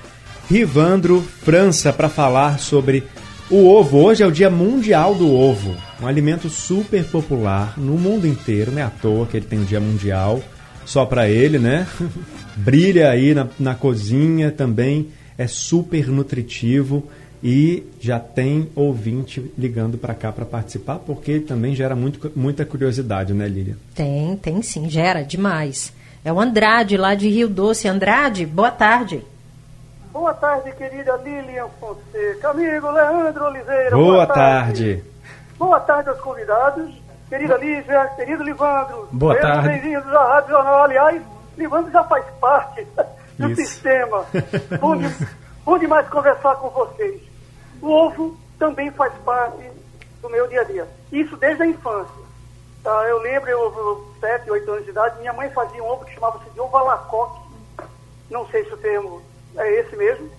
Rivandro 0.50 1.26
França, 1.44 1.94
para 1.94 2.10
falar 2.10 2.60
sobre 2.60 3.04
o 3.50 3.68
ovo. 3.68 4.00
Hoje 4.00 4.24
é 4.24 4.28
o 4.28 4.32
Dia 4.32 4.50
Mundial 4.50 5.16
do 5.16 5.32
Ovo, 5.32 5.76
um 6.02 6.08
alimento 6.08 6.50
super 6.50 7.04
popular 7.06 7.78
no 7.78 7.98
mundo 7.98 8.28
inteiro, 8.28 8.72
não 8.72 8.80
é 8.80 8.84
à 8.84 8.90
toa 8.90 9.26
que 9.26 9.38
ele 9.38 9.46
tem 9.46 9.60
o 9.60 9.66
Dia 9.66 9.80
Mundial 9.80 10.42
só 10.86 11.06
para 11.06 11.30
ele, 11.30 11.58
né? 11.60 11.88
Brilha 12.56 13.10
aí 13.10 13.34
na, 13.34 13.48
na 13.60 13.76
cozinha 13.76 14.52
também, 14.52 15.10
é 15.38 15.48
super 15.48 16.08
nutritivo 16.08 17.04
e 17.44 17.84
já 18.00 18.20
tem 18.20 18.70
ouvinte 18.76 19.52
ligando 19.58 19.98
para 19.98 20.16
cá 20.16 20.32
para 20.32 20.46
participar, 20.46 21.00
porque 21.00 21.40
também 21.40 21.76
gera 21.76 21.96
muito, 21.96 22.32
muita 22.36 22.66
curiosidade, 22.66 23.34
né, 23.34 23.48
Lília? 23.48 23.78
Tem, 23.94 24.36
tem 24.38 24.62
sim, 24.62 24.90
gera 24.90 25.22
demais. 25.22 25.94
É 26.24 26.34
o 26.34 26.40
Andrade, 26.40 26.98
lá 26.98 27.14
de 27.14 27.30
Rio 27.30 27.48
Doce. 27.48 27.88
Andrade, 27.88 28.48
boa 28.48 28.72
tarde. 28.72 29.22
Boa 30.16 30.34
tarde, 30.34 30.72
querida 30.72 31.18
Lilian 31.18 31.68
Fonseca. 31.78 32.52
Amigo 32.52 32.90
Leandro 32.90 33.48
Oliveira. 33.48 33.98
Boa 33.98 34.26
tarde. 34.26 35.04
Boa 35.58 35.78
tarde 35.82 36.08
aos 36.08 36.22
convidados. 36.22 36.90
Querida 37.28 37.58
Lívia, 37.58 38.08
querido 38.16 38.42
Livandro. 38.42 39.10
Boa 39.12 39.34
Sejam 39.34 39.52
tarde. 39.52 39.68
Bem-vindos 39.68 40.16
à 40.16 40.24
Rádio 40.24 40.50
Jornal. 40.52 40.84
Aliás, 40.84 41.22
Livandro 41.58 41.92
já 41.92 42.02
faz 42.06 42.24
parte 42.40 42.88
do 43.38 43.52
Isso. 43.52 43.62
sistema. 43.62 44.26
Bom, 44.80 44.96
de, 44.96 45.14
bom 45.66 45.78
demais 45.78 46.08
conversar 46.08 46.56
com 46.56 46.70
vocês. 46.70 47.22
O 47.82 47.90
ovo 47.90 48.40
também 48.58 48.90
faz 48.92 49.12
parte 49.26 49.70
do 50.22 50.30
meu 50.30 50.48
dia 50.48 50.62
a 50.62 50.64
dia. 50.64 50.88
Isso 51.12 51.36
desde 51.36 51.62
a 51.62 51.68
infância. 51.68 52.24
Tá, 52.82 53.04
eu 53.10 53.20
lembro, 53.20 53.50
eu, 53.50 53.60
eu, 53.60 54.14
7, 54.22 54.50
8 54.50 54.72
anos 54.72 54.86
de 54.86 54.92
idade, 54.92 55.20
minha 55.20 55.34
mãe 55.34 55.50
fazia 55.50 55.84
um 55.84 55.90
ovo 55.90 56.06
que 56.06 56.14
chamava-se 56.14 56.50
de 56.52 56.62
ovo 56.62 56.78
à 56.78 56.84
la 56.84 56.98
coque. 57.00 57.42
Não 58.32 58.48
sei 58.48 58.64
se 58.64 58.74
o 58.74 58.78
termo 58.78 59.22
é 59.58 59.80
esse 59.80 59.96
mesmo. 59.96 60.30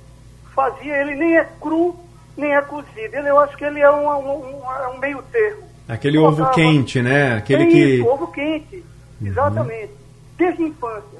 Fazia, 0.54 0.96
ele 1.02 1.14
nem 1.14 1.36
é 1.36 1.44
cru, 1.60 1.96
nem 2.36 2.54
é 2.54 2.60
cozido. 2.62 3.14
Ele, 3.16 3.28
eu 3.28 3.38
acho 3.38 3.56
que 3.56 3.64
ele 3.64 3.80
é 3.80 3.90
um, 3.90 4.08
um, 4.08 4.58
um- 4.62 4.72
é 4.72 4.98
meio 4.98 5.22
termo. 5.30 5.62
Aquele 5.88 6.18
ovo 6.18 6.50
quente, 6.50 7.00
né? 7.02 7.36
Aquele 7.36 7.64
é 7.64 7.66
que. 7.66 7.78
Isso, 7.96 8.08
ovo 8.08 8.26
quente. 8.28 8.84
Exatamente. 9.22 9.92
Desde 10.36 10.62
a 10.62 10.66
infância. 10.66 11.18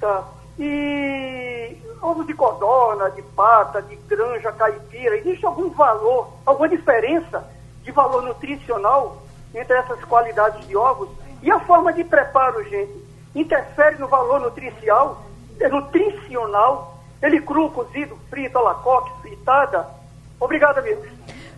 Tá. 0.00 0.24
E 0.58 1.76
ovo 2.02 2.24
de 2.24 2.32
codorna, 2.34 3.10
de 3.10 3.22
pata, 3.22 3.82
de 3.82 3.96
granja, 4.08 4.52
caipira, 4.52 5.16
existe 5.16 5.44
algum 5.44 5.68
valor, 5.70 6.28
alguma 6.46 6.68
diferença 6.68 7.44
de 7.82 7.90
valor 7.92 8.22
nutricional 8.22 9.22
entre 9.54 9.76
essas 9.76 10.02
qualidades 10.04 10.66
de 10.66 10.76
ovos? 10.76 11.08
E 11.42 11.50
a 11.50 11.60
forma 11.60 11.92
de 11.92 12.04
preparo, 12.04 12.62
gente, 12.68 12.92
interfere 13.34 13.96
no 13.98 14.08
valor 14.08 14.40
nutricional? 14.40 15.22
É 15.60 15.68
nutricional? 15.68 16.99
Ele 17.22 17.40
cru, 17.40 17.70
cozido, 17.70 18.16
frito, 18.30 18.58
a 18.58 18.62
la 18.62 18.74
coque, 18.74 19.10
fritada? 19.22 19.86
Obrigado, 20.38 20.78
amigos. 20.78 21.06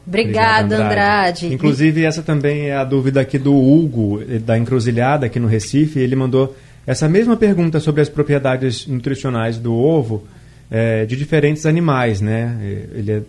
Obrigada, 0.07 0.77
Andrade. 0.77 1.47
Andrade. 1.47 1.55
Inclusive, 1.55 2.05
essa 2.05 2.23
também 2.23 2.69
é 2.69 2.77
a 2.77 2.85
dúvida 2.85 3.21
aqui 3.21 3.39
do 3.39 3.55
Hugo, 3.55 4.21
eh, 4.23 4.39
da 4.39 4.59
Encruzilhada, 4.59 5.27
aqui 5.27 5.39
no 5.39 5.47
Recife. 5.47 6.01
Ele 6.01 6.17
mandou 6.17 6.57
essa 6.87 7.09
mesma 7.09 7.37
pergunta 7.37 7.79
sobre 7.79 8.01
as 8.01 8.09
propriedades 8.09 8.87
nutricionais 8.87 9.59
do 9.59 9.75
ovo 9.75 10.27
é, 10.71 11.05
de 11.05 11.17
diferentes 11.17 11.67
animais, 11.67 12.21
né? 12.21 12.57
Ele 12.95 13.13
é, 13.13 13.23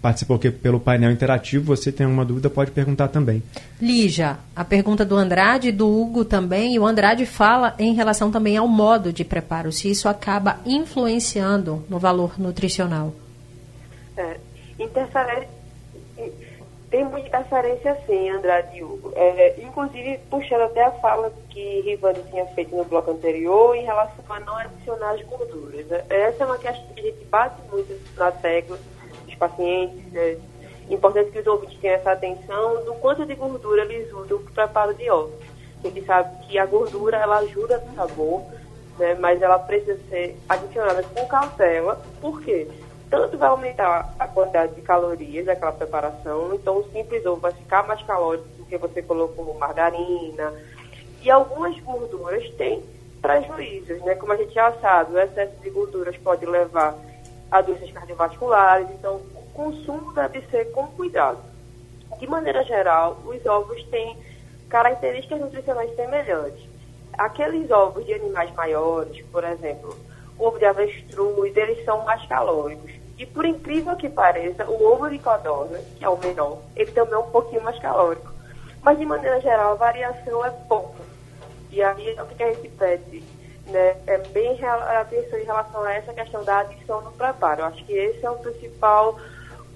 participou 0.00 0.36
aqui 0.36 0.50
pelo 0.50 0.80
painel 0.80 1.10
interativo. 1.10 1.76
Você 1.76 1.92
tem 1.92 2.04
alguma 2.04 2.24
dúvida, 2.24 2.48
pode 2.48 2.70
perguntar 2.70 3.08
também. 3.08 3.42
Lígia, 3.80 4.38
a 4.54 4.64
pergunta 4.64 5.04
do 5.04 5.16
Andrade 5.16 5.68
e 5.68 5.72
do 5.72 5.88
Hugo 5.88 6.24
também. 6.24 6.74
E 6.74 6.78
o 6.78 6.86
Andrade 6.86 7.26
fala 7.26 7.74
em 7.78 7.94
relação 7.94 8.30
também 8.30 8.56
ao 8.56 8.66
modo 8.66 9.12
de 9.12 9.24
preparo, 9.24 9.72
se 9.72 9.90
isso 9.90 10.08
acaba 10.08 10.58
influenciando 10.64 11.84
no 11.88 11.98
valor 11.98 12.38
nutricional. 12.38 13.12
É, 14.16 14.36
interfere 14.78 15.48
tem 16.90 17.04
muita 17.04 17.28
interferência 17.28 17.96
sim, 18.04 18.30
Andrade 18.30 18.78
e 18.78 18.82
Hugo. 18.82 19.12
É, 19.14 19.60
inclusive, 19.62 20.18
puxando 20.28 20.62
até 20.62 20.84
a 20.84 20.90
fala 20.90 21.32
que 21.48 21.80
Rivani 21.82 22.20
tinha 22.30 22.44
feito 22.46 22.74
no 22.74 22.84
bloco 22.84 23.12
anterior 23.12 23.76
em 23.76 23.84
relação 23.84 24.24
a 24.28 24.40
não 24.40 24.56
adicionar 24.56 25.12
as 25.12 25.22
gorduras. 25.22 25.86
Né? 25.86 26.02
Essa 26.10 26.42
é 26.42 26.46
uma 26.46 26.58
questão 26.58 26.84
que 26.92 27.00
a 27.00 27.04
gente 27.04 27.24
bate 27.26 27.54
muito 27.70 27.96
na 28.16 28.32
tecla 28.32 28.76
pacientes. 29.40 30.14
É 30.14 30.36
importante 30.88 31.30
que 31.30 31.40
os 31.40 31.46
ouvintes 31.46 31.80
tenham 31.80 31.96
essa 31.96 32.12
atenção 32.12 32.84
do 32.84 32.94
quanto 32.94 33.26
de 33.26 33.34
gordura 33.34 33.82
eles 33.82 34.12
usam 34.12 34.38
para 34.38 34.50
o 34.50 34.52
preparo 34.52 34.94
de 34.94 35.10
ovos. 35.10 35.34
A 35.82 35.88
gente 35.88 36.04
sabe 36.04 36.46
que 36.46 36.58
a 36.58 36.66
gordura 36.66 37.16
ela 37.16 37.38
ajuda 37.38 37.78
no 37.78 37.94
sabor, 37.94 38.42
né, 38.98 39.14
mas 39.14 39.40
ela 39.40 39.58
precisa 39.58 39.98
ser 40.10 40.36
adicionada 40.48 41.02
com 41.02 41.26
cautela. 41.26 42.00
Por 42.20 42.42
quê? 42.42 42.68
tanto 43.10 43.36
vai 43.36 43.48
aumentar 43.48 44.14
a 44.18 44.28
quantidade 44.28 44.74
de 44.76 44.82
calorias 44.82 45.44
daquela 45.44 45.72
preparação, 45.72 46.54
então 46.54 46.78
o 46.78 46.84
simples 46.92 47.26
ovo 47.26 47.40
vai 47.40 47.52
ficar 47.52 47.86
mais 47.86 48.00
calórico 48.04 48.46
porque 48.56 48.78
você 48.78 49.02
colocou 49.02 49.52
margarina. 49.58 50.54
E 51.22 51.30
algumas 51.30 51.78
gorduras 51.80 52.48
têm 52.50 52.82
prejuízos, 53.20 54.00
né? 54.02 54.14
Como 54.14 54.32
a 54.32 54.36
gente 54.36 54.54
já 54.54 54.72
sabe, 54.80 55.14
o 55.14 55.18
excesso 55.18 55.56
de 55.60 55.68
gorduras 55.70 56.16
pode 56.18 56.46
levar 56.46 56.96
a 57.50 57.60
doenças 57.60 57.90
cardiovasculares, 57.90 58.88
então 58.90 59.16
o 59.16 59.42
consumo 59.52 60.12
deve 60.12 60.40
ser 60.50 60.70
com 60.72 60.86
cuidado. 60.88 61.38
De 62.18 62.26
maneira 62.26 62.62
geral, 62.64 63.18
os 63.24 63.44
ovos 63.46 63.82
têm 63.84 64.16
características 64.68 65.40
nutricionais 65.40 65.94
semelhantes. 65.96 66.68
Aqueles 67.18 67.70
ovos 67.70 68.06
de 68.06 68.14
animais 68.14 68.52
maiores, 68.54 69.24
por 69.26 69.42
exemplo, 69.44 69.96
o 70.38 70.44
ovo 70.44 70.58
de 70.58 70.64
avestruz, 70.64 71.56
eles 71.56 71.84
são 71.84 72.04
mais 72.04 72.24
calóricos. 72.26 72.92
E 73.18 73.26
por 73.26 73.44
incrível 73.44 73.96
que 73.96 74.08
pareça, 74.08 74.64
o 74.64 74.82
ovo 74.92 75.10
de 75.10 75.18
codorna, 75.18 75.78
que 75.98 76.04
é 76.04 76.08
o 76.08 76.16
menor, 76.16 76.58
ele 76.74 76.90
também 76.92 77.14
é 77.14 77.18
um 77.18 77.30
pouquinho 77.30 77.62
mais 77.62 77.78
calórico. 77.78 78.32
Mas 78.82 78.98
de 78.98 79.04
maneira 79.04 79.40
geral, 79.40 79.72
a 79.72 79.74
variação 79.74 80.44
é 80.44 80.50
pouca. 80.68 81.02
E 81.70 81.82
aí 81.82 82.14
é 82.16 82.22
o 82.22 82.26
que 82.26 82.42
a 82.42 82.52
gente 82.52 82.68
pede, 82.70 83.22
né? 83.70 83.96
É 84.06 84.18
bem 84.18 84.58
atenção 84.62 85.38
em 85.38 85.44
relação 85.44 85.82
a 85.82 85.92
essa 85.92 86.12
questão 86.12 86.44
da 86.44 86.60
adição 86.60 87.00
no 87.00 87.10
preparo. 87.12 87.62
Eu 87.62 87.66
acho 87.66 87.84
que 87.84 87.92
esse 87.92 88.24
é 88.24 88.30
o 88.30 88.36
principal 88.36 89.18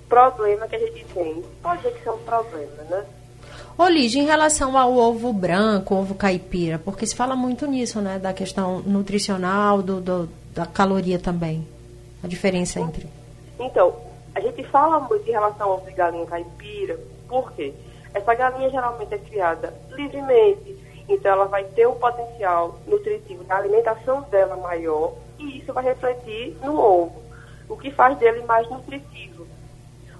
problema 0.08 0.68
que 0.68 0.76
a 0.76 0.78
gente 0.78 1.04
tem. 1.06 1.42
Pode 1.62 1.82
ser 1.82 1.92
que 1.92 1.98
seja 1.98 2.12
um 2.12 2.18
problema, 2.18 2.82
né? 2.88 3.04
Ô, 3.76 3.88
Lígia, 3.88 4.22
em 4.22 4.26
relação 4.26 4.78
ao 4.78 4.94
ovo 4.94 5.32
branco, 5.32 5.96
ovo 5.96 6.14
caipira, 6.14 6.78
porque 6.78 7.06
se 7.06 7.16
fala 7.16 7.34
muito 7.34 7.66
nisso, 7.66 8.00
né? 8.00 8.18
Da 8.18 8.32
questão 8.32 8.80
nutricional, 8.80 9.82
do, 9.82 10.00
do 10.00 10.28
da 10.54 10.64
caloria 10.64 11.18
também. 11.18 11.66
A 12.22 12.28
diferença 12.28 12.80
entre. 12.80 13.08
Então, 13.58 13.94
a 14.34 14.40
gente 14.40 14.62
fala 14.64 15.00
muito 15.00 15.28
em 15.28 15.32
relação 15.32 15.68
ao 15.68 15.76
ovo 15.78 15.86
de 15.86 15.92
galinha 15.92 16.24
caipira, 16.26 16.98
por 17.28 17.52
quê? 17.52 17.74
Essa 18.14 18.34
galinha 18.34 18.70
geralmente 18.70 19.12
é 19.12 19.18
criada 19.18 19.74
livremente, 19.90 20.78
então 21.08 21.32
ela 21.32 21.46
vai 21.46 21.64
ter 21.64 21.86
um 21.86 21.94
potencial 21.94 22.78
nutritivo 22.86 23.44
da 23.44 23.56
alimentação 23.56 24.22
dela 24.22 24.56
maior 24.56 25.14
e 25.38 25.58
isso 25.58 25.72
vai 25.72 25.84
refletir 25.84 26.56
no 26.62 26.78
ovo, 26.78 27.22
o 27.68 27.76
que 27.76 27.90
faz 27.90 28.16
dele 28.18 28.42
mais 28.44 28.68
nutritivo. 28.68 29.46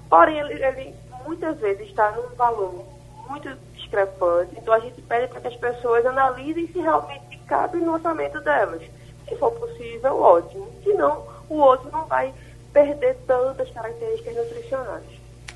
Porém, 0.09 0.38
ele, 0.38 0.64
ele 0.64 0.95
muitas 1.25 1.59
vezes 1.59 1.88
está 1.88 2.11
num 2.12 2.35
valor 2.37 2.85
muito 3.29 3.49
discrepante, 3.75 4.55
então 4.59 4.75
a 4.75 4.81
gente 4.81 5.00
pede 5.03 5.29
para 5.29 5.41
que 5.41 5.49
as 5.49 5.57
pessoas 5.57 6.05
analisem 6.05 6.67
se 6.69 6.79
realmente 6.79 7.38
cabe 7.47 7.79
no 7.79 7.95
orçamento 7.95 8.41
delas. 8.41 8.83
Se 9.26 9.35
for 9.37 9.53
possível, 9.53 10.21
ótimo. 10.21 10.69
Se 10.83 10.93
não, 10.93 11.26
o 11.49 11.57
outro 11.57 11.91
não 11.91 12.05
vai 12.05 12.33
perder 12.73 13.17
tantas 13.26 13.71
características 13.71 14.37
nutricionais. 14.37 15.05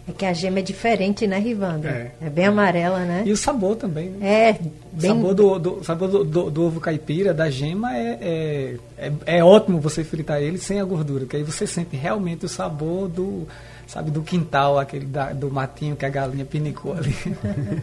É 0.08 0.12
que 0.12 0.24
a 0.24 0.32
gema 0.32 0.60
é 0.60 0.62
diferente, 0.62 1.26
né, 1.26 1.38
Rivanda? 1.38 1.86
É. 1.86 2.12
é 2.22 2.30
bem 2.30 2.46
amarela, 2.46 3.00
né? 3.00 3.24
E 3.26 3.32
o 3.32 3.36
sabor 3.36 3.76
também, 3.76 4.08
né? 4.08 4.26
É, 4.26 4.52
bem... 4.92 5.10
O 5.10 5.14
sabor 5.14 5.34
do, 5.34 5.58
do, 5.58 5.84
sabor 5.84 6.08
do, 6.08 6.24
do, 6.24 6.50
do, 6.50 6.62
ovo 6.62 6.80
caipira, 6.80 7.34
da 7.34 7.50
gema, 7.50 7.94
é, 7.94 8.18
é, 8.20 8.74
é, 8.96 9.12
é, 9.26 9.44
ótimo 9.44 9.78
você 9.78 10.02
fritar 10.02 10.40
ele 10.40 10.56
sem 10.56 10.80
a 10.80 10.84
gordura, 10.84 11.26
que 11.26 11.36
aí 11.36 11.42
você 11.42 11.66
sente 11.66 11.94
realmente 11.94 12.46
o 12.46 12.48
sabor 12.48 13.06
do, 13.06 13.46
sabe, 13.86 14.10
do 14.10 14.22
quintal, 14.22 14.78
aquele 14.78 15.04
da, 15.04 15.34
do 15.34 15.50
matinho 15.50 15.94
que 15.94 16.06
a 16.06 16.08
galinha 16.08 16.46
pinicou 16.46 16.94
ali. 16.94 17.14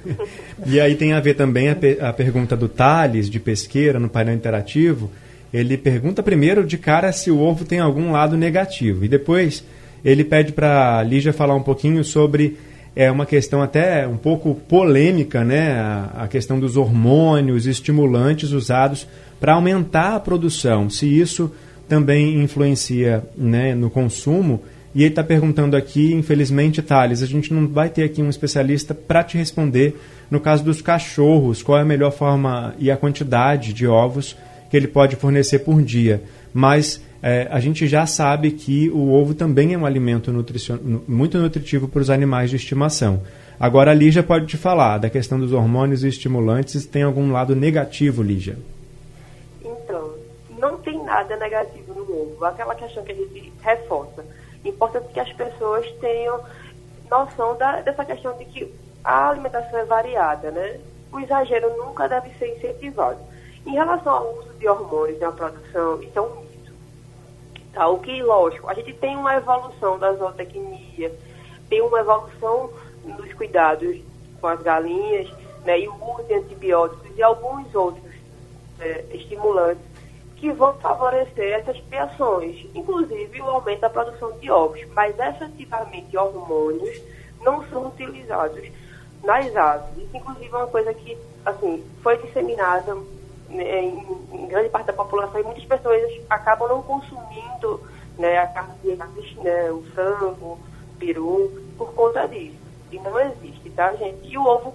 e 0.66 0.82
aí 0.82 0.96
tem 0.96 1.14
a 1.14 1.20
ver 1.20 1.36
também 1.36 1.70
a, 1.70 2.10
a 2.10 2.12
pergunta 2.12 2.58
do 2.58 2.68
Thales, 2.68 3.30
de 3.30 3.40
pesqueira, 3.40 4.00
no 4.00 4.10
painel 4.10 4.34
interativo, 4.34 5.12
ele 5.54 5.78
pergunta 5.78 6.24
primeiro 6.24 6.66
de 6.66 6.78
cara 6.80 7.12
se 7.12 7.30
o 7.30 7.40
ovo 7.40 7.66
tem 7.66 7.80
algum 7.80 8.12
lado 8.12 8.36
negativo 8.36 9.06
e 9.06 9.08
depois 9.08 9.64
ele 10.04 10.24
pede 10.24 10.52
para 10.52 11.00
a 11.00 11.04
Lígia 11.04 11.34
falar 11.34 11.56
um 11.56 11.64
pouquinho 11.64 12.04
sobre 12.04 12.58
é 12.96 13.12
uma 13.12 13.26
questão 13.26 13.62
até 13.62 14.08
um 14.08 14.16
pouco 14.16 14.56
polêmica, 14.56 15.44
né? 15.44 15.74
A, 15.74 16.24
a 16.24 16.28
questão 16.28 16.60
dos 16.60 16.78
hormônios 16.78 17.66
estimulantes 17.66 18.52
usados 18.52 19.06
para 19.40 19.54
aumentar 19.54 20.16
a 20.16 20.20
produção, 20.20 20.90
se 20.90 21.06
isso 21.06 21.52
também 21.90 22.42
influencia 22.42 23.24
né, 23.38 23.76
no 23.76 23.90
consumo. 23.90 24.62
E 24.94 25.02
ele 25.02 25.10
está 25.10 25.24
perguntando 25.24 25.76
aqui, 25.76 26.14
infelizmente, 26.14 26.82
Thales, 26.82 27.22
a 27.22 27.26
gente 27.26 27.54
não 27.54 27.68
vai 27.68 27.90
ter 27.90 28.04
aqui 28.04 28.22
um 28.22 28.30
especialista 28.30 28.94
para 28.94 29.26
te 29.26 29.38
responder 29.38 30.00
no 30.32 30.40
caso 30.40 30.64
dos 30.64 30.82
cachorros, 30.82 31.62
qual 31.62 31.78
é 31.78 31.82
a 31.82 31.86
melhor 31.86 32.12
forma 32.12 32.74
e 32.80 32.90
a 32.90 32.96
quantidade 32.96 33.74
de 33.74 33.86
ovos 33.86 34.38
que 34.70 34.78
ele 34.78 34.88
pode 34.88 35.18
fornecer 35.18 35.60
por 35.60 35.82
dia. 35.82 36.24
Mas 36.54 37.02
é, 37.28 37.48
a 37.50 37.60
gente 37.60 37.88
já 37.88 38.06
sabe 38.06 38.52
que 38.52 38.88
o 38.92 39.12
ovo 39.12 39.34
também 39.34 39.74
é 39.74 39.78
um 39.78 39.84
alimento 39.84 40.32
nutricion... 40.32 40.78
muito 41.08 41.40
nutritivo 41.40 41.88
para 41.88 42.00
os 42.00 42.12
animais 42.12 42.52
de 42.52 42.56
estimação. 42.56 43.24
Agora 43.60 43.90
a 43.90 43.96
Lígia 43.96 44.22
pode 44.22 44.46
te 44.46 44.58
falar 44.58 45.00
da 45.00 45.10
questão 45.10 45.40
dos 45.40 45.52
hormônios 45.52 46.04
e 46.04 46.08
estimulantes. 46.08 46.86
Tem 46.86 47.02
algum 47.02 47.32
lado 47.32 47.56
negativo, 47.56 48.22
Lígia? 48.22 48.60
Então, 49.60 50.14
não 50.60 50.78
tem 50.78 51.04
nada 51.04 51.36
negativo 51.38 51.96
no 51.96 52.04
ovo. 52.04 52.46
Aquela 52.46 52.76
questão 52.76 53.04
que 53.04 53.14
a 53.14 53.16
gente 53.16 53.52
reforça. 53.60 54.24
Importante 54.64 55.08
que 55.12 55.20
as 55.20 55.34
pessoas 55.34 55.84
tenham 56.00 56.40
noção 57.10 57.58
da, 57.58 57.82
dessa 57.82 58.06
questão 58.06 58.38
de 58.38 58.46
que 58.46 58.72
a 59.04 59.30
alimentação 59.30 59.80
é 59.80 59.86
variada, 59.86 60.52
né? 60.52 60.78
O 61.12 61.20
exagero 61.20 61.76
nunca 61.76 62.08
deve 62.08 62.30
ser 62.38 62.56
incentivado. 62.56 63.18
Em 63.66 63.72
relação 63.72 64.14
ao 64.14 64.38
uso 64.38 64.54
de 64.60 64.68
hormônios 64.68 65.20
na 65.20 65.32
produção, 65.32 65.98
mito. 65.98 66.45
Tá? 67.76 67.90
O 67.90 68.00
que, 68.00 68.24
lógico, 68.24 68.70
a 68.70 68.74
gente 68.74 68.94
tem 68.94 69.18
uma 69.18 69.36
evolução 69.36 70.00
da 70.00 70.14
zootecnia, 70.14 71.12
tem 71.70 71.82
uma 71.82 72.00
evolução 72.00 72.72
nos 73.04 73.34
cuidados 73.34 74.00
com 74.40 74.48
as 74.48 74.62
galinhas, 74.62 75.30
né, 75.66 75.82
e 75.82 75.88
o 75.90 75.94
uso 75.94 76.24
de 76.24 76.36
antibióticos 76.36 77.18
e 77.18 77.22
alguns 77.22 77.76
outros 77.76 78.14
é, 78.80 79.04
estimulantes 79.12 79.84
que 80.38 80.52
vão 80.54 80.74
favorecer 80.76 81.54
essas 81.54 81.78
criações, 81.82 82.66
inclusive 82.74 83.42
o 83.42 83.46
aumento 83.46 83.82
da 83.82 83.90
produção 83.90 84.32
de 84.40 84.50
ovos. 84.50 84.80
Mas 84.94 85.18
efetivamente 85.20 86.16
hormônios 86.16 87.02
não 87.42 87.68
são 87.68 87.88
utilizados 87.88 88.70
nas 89.22 89.54
aves. 89.54 89.98
Isso, 89.98 90.16
inclusive, 90.16 90.50
é 90.54 90.58
uma 90.58 90.68
coisa 90.68 90.94
que 90.94 91.18
assim, 91.46 91.84
foi 92.02 92.18
disseminada 92.20 92.96
né, 93.50 93.84
em, 93.84 94.48
grande 94.48 94.70
parte 94.70 94.88
da 94.88 94.94
população, 94.94 95.40
e 95.40 95.44
muitas 95.44 95.66
pessoas 95.66 96.02
acabam 96.30 96.68
não 96.68 96.82
consumindo 96.82 97.82
né, 98.18 98.38
a 98.38 98.48
carne, 98.48 98.96
né, 99.44 99.72
o 99.72 99.84
frango, 99.94 100.46
o 100.46 100.60
peru, 100.98 101.52
por 101.78 101.94
conta 101.94 102.28
disso. 102.28 102.58
E 102.92 103.00
não 103.00 103.20
existe, 103.20 103.70
tá, 103.72 103.94
gente? 103.96 104.28
E 104.28 104.38
o 104.38 104.46
ovo, 104.46 104.74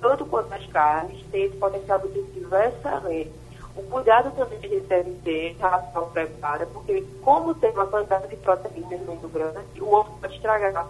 tanto 0.00 0.24
quanto 0.26 0.52
as 0.52 0.66
carnes, 0.66 1.24
tem 1.30 1.44
esse 1.44 1.56
potencial 1.56 1.98
nutritivo 1.98 2.54
excelente. 2.56 3.32
O 3.76 3.82
cuidado 3.82 4.30
também 4.36 4.58
que 4.60 4.66
a 4.66 4.68
gente 4.68 4.86
deve 4.86 5.10
ter 5.24 5.50
em 5.50 5.56
relação 5.56 6.02
ao 6.02 6.10
preparo, 6.10 6.66
porque 6.68 7.04
como 7.22 7.54
tem 7.54 7.70
uma 7.72 7.86
quantidade 7.86 8.28
de 8.28 8.36
proteínas 8.36 9.00
muito 9.00 9.28
grande, 9.28 9.80
o 9.80 9.92
ovo 9.92 10.16
pode 10.20 10.34
estragar 10.36 10.86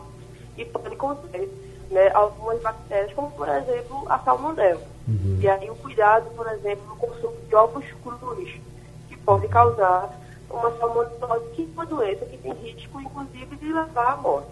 e 0.57 0.65
pode 0.67 0.95
conter 0.97 1.49
né, 1.91 2.11
algumas 2.15 2.61
bactérias, 2.63 3.13
como 3.15 3.31
por 3.33 3.49
exemplo 3.49 4.05
a 4.09 4.19
salmonella. 4.21 4.83
E 5.41 5.49
aí 5.49 5.71
o 5.71 5.75
cuidado, 5.77 6.27
por 6.35 6.47
exemplo, 6.47 6.83
no 6.89 6.97
consumo 6.97 7.37
de 7.49 7.55
ovos 7.55 7.85
crus, 8.03 8.51
que 9.09 9.17
pode 9.19 9.47
causar 9.49 10.19
uma 10.51 10.71
salmonelose, 10.79 11.45
que 11.55 11.63
é 11.63 11.67
uma 11.75 11.87
doença 11.87 12.25
que 12.27 12.39
tem 12.39 12.53
risco, 12.55 13.01
inclusive, 13.01 13.57
de 13.57 13.73
levar 13.73 14.13
à 14.13 14.17
morte. 14.17 14.49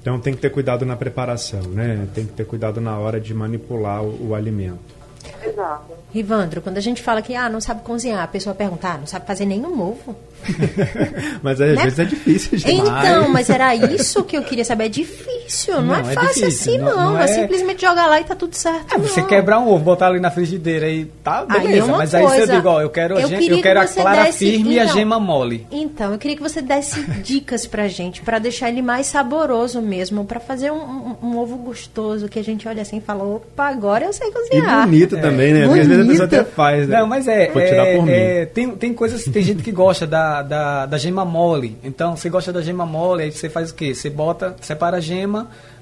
Então 0.00 0.20
tem 0.20 0.34
que 0.34 0.40
ter 0.40 0.50
cuidado 0.50 0.84
na 0.86 0.94
preparação, 0.94 1.62
né? 1.62 2.06
Tem 2.14 2.26
que 2.26 2.32
ter 2.32 2.44
cuidado 2.46 2.80
na 2.80 2.96
hora 2.98 3.18
de 3.20 3.34
manipular 3.34 4.02
o, 4.04 4.28
o 4.28 4.34
alimento. 4.34 4.94
Exato. 5.42 5.92
Rivandro, 6.12 6.60
quando 6.60 6.78
a 6.78 6.80
gente 6.80 7.02
fala 7.02 7.20
que 7.20 7.34
ah, 7.34 7.48
não 7.48 7.60
sabe 7.60 7.82
cozinhar, 7.82 8.22
a 8.22 8.26
pessoa 8.28 8.54
pergunta, 8.54 8.88
ah, 8.88 8.98
não 8.98 9.06
sabe 9.06 9.26
fazer 9.26 9.44
nenhum 9.44 9.80
ovo. 9.80 10.14
mas 11.42 11.60
às 11.60 11.74
Né? 11.74 11.82
vezes 11.82 11.98
é 11.98 12.04
difícil, 12.04 12.58
gente. 12.58 12.80
Então, 12.80 13.28
mas 13.30 13.50
era 13.50 13.74
isso 13.74 14.22
que 14.22 14.36
eu 14.36 14.42
queria 14.44 14.64
saber. 14.64 14.84
É 14.84 14.88
difícil, 14.88 15.35
não, 15.68 15.82
Não, 15.82 15.94
é 15.96 16.00
é 16.00 16.04
fácil 16.14 16.28
difícil, 16.46 16.46
assim, 16.74 16.78
não- 16.78 16.96
não. 16.96 17.10
não 17.12 17.18
é... 17.20 17.24
é- 17.24 17.26
simplesmente 17.28 17.80
jogar 17.82 18.06
lá 18.06 18.20
e 18.20 18.24
tá 18.24 18.34
tudo 18.34 18.54
certo. 18.54 18.94
É, 18.94 18.98
você 18.98 19.20
não. 19.20 19.28
quebrar 19.28 19.58
um 19.60 19.68
ovo, 19.68 19.84
botar 19.84 20.06
ali 20.08 20.20
na 20.20 20.30
frigideira 20.30 20.88
e 20.88 21.04
tá, 21.06 21.44
Aí 21.48 21.56
é 21.58 21.60
beleza. 21.62 21.86
uma 21.86 21.98
mas 21.98 22.14
aí 22.14 22.22
você 22.22 22.36
coisa. 22.38 22.52
digo, 22.56 22.68
ó, 22.68 22.80
eu 22.80 22.90
quero, 22.90 23.16
a 23.16 23.20
Eu 23.20 23.28
eu 23.28 23.38
quero 23.62 23.62
que 23.62 23.68
a 23.68 23.86
você 23.86 24.00
clara 24.00 24.22
desse- 24.24 24.38
firme 24.50 24.74
e 24.74 24.80
a 24.80 24.84
então, 24.84 24.94
gema 24.96 25.20
mole. 25.20 25.66
Então, 25.70 26.12
eu 26.12 26.18
queria 26.18 26.36
que 26.36 26.42
você 26.42 26.60
desse 26.62 27.00
dicas 27.22 27.66
pra 27.66 27.88
gente, 27.88 28.22
pra 28.22 28.38
deixar 28.38 28.68
ele 28.68 28.82
mais 28.82 29.06
saboroso 29.06 29.80
mesmo, 29.80 30.24
pra 30.24 30.40
fazer 30.40 30.70
um, 30.70 30.76
um- 30.76 31.16
um 31.22 31.38
ovo 31.38 31.56
gostoso, 31.56 32.28
que 32.28 32.38
a 32.38 32.44
gente 32.44 32.66
olha 32.68 32.82
assim 32.82 32.98
e 32.98 33.00
fala, 33.00 33.24
opa, 33.24 33.64
agora 33.68 34.04
eu 34.06 34.12
sei 34.12 34.28
E 34.28 34.32
cozinhar. 34.32 34.84
bonito 34.86 35.16
também, 35.20 35.52
né? 35.52 35.66
Porque 35.66 35.80
às 35.80 35.86
vezes 35.86 36.04
a 36.04 36.08
pessoa 36.08 36.26
Bonito. 36.28 36.40
até 36.42 36.50
faz, 36.56 36.88
né? 36.88 36.98
Não, 37.00 37.06
mas 37.06 37.28
é. 37.28 37.50
Vou 37.50 37.62
tirar 37.62 37.86
é- 37.86 37.96
por 37.96 38.04
mim. 38.06 38.12
é, 38.12 38.46
tem, 38.46 38.70
tem 38.70 38.92
coisas, 38.94 39.24
tem 39.24 39.42
gente 39.42 39.62
que 39.62 39.72
gosta 39.72 40.06
da, 40.06 40.42
da, 40.42 40.86
da 40.86 40.98
gema 40.98 41.24
mole. 41.24 41.76
Então, 41.84 42.16
você 42.16 42.28
gosta 42.28 42.52
da 42.52 42.60
gema 42.62 42.86
mole, 42.86 43.24
aí 43.24 43.32
você 43.32 43.48
faz 43.48 43.70
o 43.70 43.74
quê? 43.74 43.94
Você 43.94 44.08
bota, 44.10 44.56
separa 44.60 44.96
a 44.96 45.00
gema, 45.00 45.35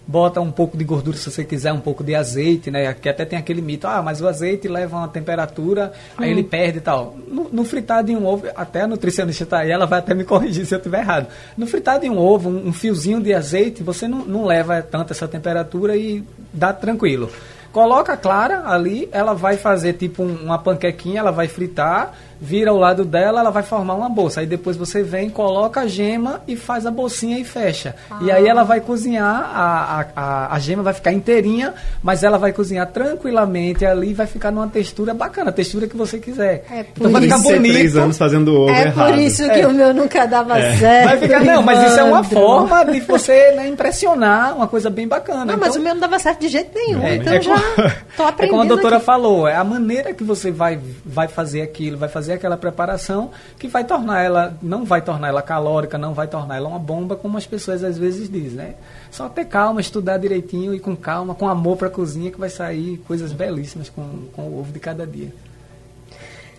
bota 0.06 0.40
um 0.40 0.50
pouco 0.52 0.76
de 0.76 0.84
gordura 0.84 1.16
se 1.16 1.30
você 1.30 1.44
quiser, 1.44 1.72
um 1.72 1.80
pouco 1.80 2.04
de 2.04 2.14
azeite, 2.14 2.70
né? 2.70 2.92
Que 2.92 3.08
até 3.08 3.24
tem 3.24 3.38
aquele 3.38 3.62
mito, 3.62 3.86
ah, 3.86 4.02
mas 4.02 4.20
o 4.20 4.28
azeite 4.28 4.68
leva 4.68 4.96
uma 4.98 5.08
temperatura, 5.08 5.92
aí 6.18 6.30
ele 6.30 6.42
perde 6.42 6.78
e 6.78 6.80
tal. 6.82 7.16
No, 7.26 7.48
no 7.50 7.64
fritado 7.64 8.10
em 8.12 8.16
um 8.16 8.26
ovo, 8.26 8.46
até 8.54 8.82
a 8.82 8.86
nutricionista 8.86 9.46
tá 9.46 9.58
aí, 9.60 9.70
ela 9.70 9.86
vai 9.86 10.00
até 10.00 10.12
me 10.14 10.24
corrigir 10.24 10.66
se 10.66 10.74
eu 10.74 10.78
estiver 10.78 11.00
errado. 11.00 11.26
No 11.56 11.66
fritado 11.66 12.04
em 12.04 12.10
um 12.10 12.18
ovo, 12.18 12.50
um, 12.50 12.68
um 12.68 12.72
fiozinho 12.72 13.20
de 13.22 13.32
azeite, 13.32 13.82
você 13.82 14.06
não, 14.06 14.24
não 14.26 14.44
leva 14.44 14.82
tanto 14.82 15.12
essa 15.12 15.26
temperatura 15.26 15.96
e 15.96 16.22
dá 16.52 16.72
tranquilo. 16.72 17.30
Coloca 17.72 18.12
a 18.12 18.16
clara 18.16 18.68
ali, 18.68 19.08
ela 19.10 19.34
vai 19.34 19.56
fazer 19.56 19.94
tipo 19.94 20.22
um- 20.22 20.44
uma 20.44 20.58
panquequinha, 20.58 21.18
ela 21.18 21.32
vai 21.32 21.48
fritar, 21.48 22.14
vira 22.44 22.70
ao 22.70 22.76
lado 22.76 23.04
dela, 23.04 23.40
ela 23.40 23.50
vai 23.50 23.62
formar 23.62 23.94
uma 23.94 24.08
bolsa. 24.08 24.40
Aí 24.40 24.46
depois 24.46 24.76
você 24.76 25.02
vem, 25.02 25.30
coloca 25.30 25.80
a 25.80 25.86
gema 25.86 26.42
e 26.46 26.54
faz 26.56 26.84
a 26.86 26.90
bolsinha 26.90 27.38
e 27.38 27.44
fecha. 27.44 27.94
E 28.20 28.30
aí 28.30 28.46
ela 28.46 28.62
vai 28.64 28.80
cozinhar, 28.80 29.24
a, 29.54 30.00
a, 30.00 30.06
a, 30.14 30.54
a 30.54 30.58
gema 30.58 30.82
vai 30.82 30.92
ficar 30.92 31.12
inteirinha, 31.12 31.72
mas 32.02 32.22
ela 32.22 32.36
vai 32.38 32.52
cozinhar 32.52 32.86
tranquilamente 32.88 33.86
ali 33.86 34.10
e 34.10 34.14
vai 34.14 34.26
ficar 34.26 34.50
numa 34.50 34.68
textura 34.68 35.14
bacana, 35.14 35.50
a 35.50 35.52
textura 35.52 35.86
que 35.86 35.96
você 35.96 36.18
quiser. 36.18 36.64
É 36.70 36.82
por 36.82 37.06
então 37.08 37.10
vai 37.12 37.22
ficar 37.22 37.36
Isso 37.38 37.50
é 37.50 37.58
três 37.58 37.72
bonito. 37.76 37.98
anos 38.00 38.18
fazendo 38.18 38.54
ovo 38.54 38.70
É 38.70 38.82
errado. 38.82 39.10
por 39.10 39.18
isso 39.18 39.44
que 39.50 39.60
É. 39.60 39.66
o 39.66 39.72
meu 39.72 39.94
nunca 39.94 40.26
dava 40.26 40.54
certo. 40.76 41.08
Vai 41.08 41.18
ficar, 41.18 41.44
não, 41.44 41.62
mas 41.62 41.90
isso 41.90 42.00
é 42.00 42.04
uma 42.04 42.22
forma 42.22 42.84
de 42.84 43.00
você 43.00 43.52
né, 43.52 43.68
impressionar, 43.68 44.54
uma 44.56 44.66
coisa 44.68 44.90
bem 44.90 45.08
bacana. 45.08 45.44
Não, 45.44 45.56
mas 45.58 45.70
Então- 45.70 45.80
o 45.80 45.84
meu 45.84 45.94
não 45.94 46.00
dava 46.00 46.18
certo 46.18 46.40
de 46.40 46.48
jeito 46.48 46.70
nenhum. 46.74 47.02
É, 47.02 47.16
então 47.16 47.32
é 47.32 47.40
já 47.40 47.54
como- 47.54 47.90
tô 48.16 48.22
É 48.24 48.28
aprendendo 48.28 48.50
como 48.50 48.62
a 48.62 48.66
doutora 48.66 48.96
aqui. 48.96 49.04
falou, 49.06 49.48
é 49.48 49.56
a 49.56 49.64
maneira 49.64 50.12
que 50.12 50.22
você 50.24 50.50
vai, 50.50 50.78
vai 51.04 51.28
fazer 51.28 51.62
aquilo, 51.62 51.96
vai 51.96 52.08
fazer 52.08 52.33
aquela 52.34 52.56
preparação 52.56 53.30
que 53.58 53.68
vai 53.68 53.84
tornar 53.84 54.22
ela, 54.22 54.56
não 54.62 54.84
vai 54.84 55.00
tornar 55.02 55.28
ela 55.28 55.42
calórica, 55.42 55.96
não 55.96 56.14
vai 56.14 56.26
tornar 56.26 56.56
ela 56.56 56.68
uma 56.68 56.78
bomba, 56.78 57.16
como 57.16 57.38
as 57.38 57.46
pessoas 57.46 57.82
às 57.84 57.96
vezes 57.96 58.28
dizem, 58.28 58.56
né? 58.56 58.74
Só 59.10 59.28
ter 59.28 59.44
calma, 59.46 59.80
estudar 59.80 60.18
direitinho 60.18 60.74
e 60.74 60.80
com 60.80 60.96
calma, 60.96 61.34
com 61.34 61.48
amor 61.48 61.76
para 61.76 61.88
a 61.88 61.90
cozinha, 61.90 62.30
que 62.30 62.38
vai 62.38 62.50
sair 62.50 62.98
coisas 63.06 63.32
belíssimas 63.32 63.88
com, 63.88 64.26
com 64.32 64.42
o 64.42 64.60
ovo 64.60 64.72
de 64.72 64.80
cada 64.80 65.06
dia. 65.06 65.32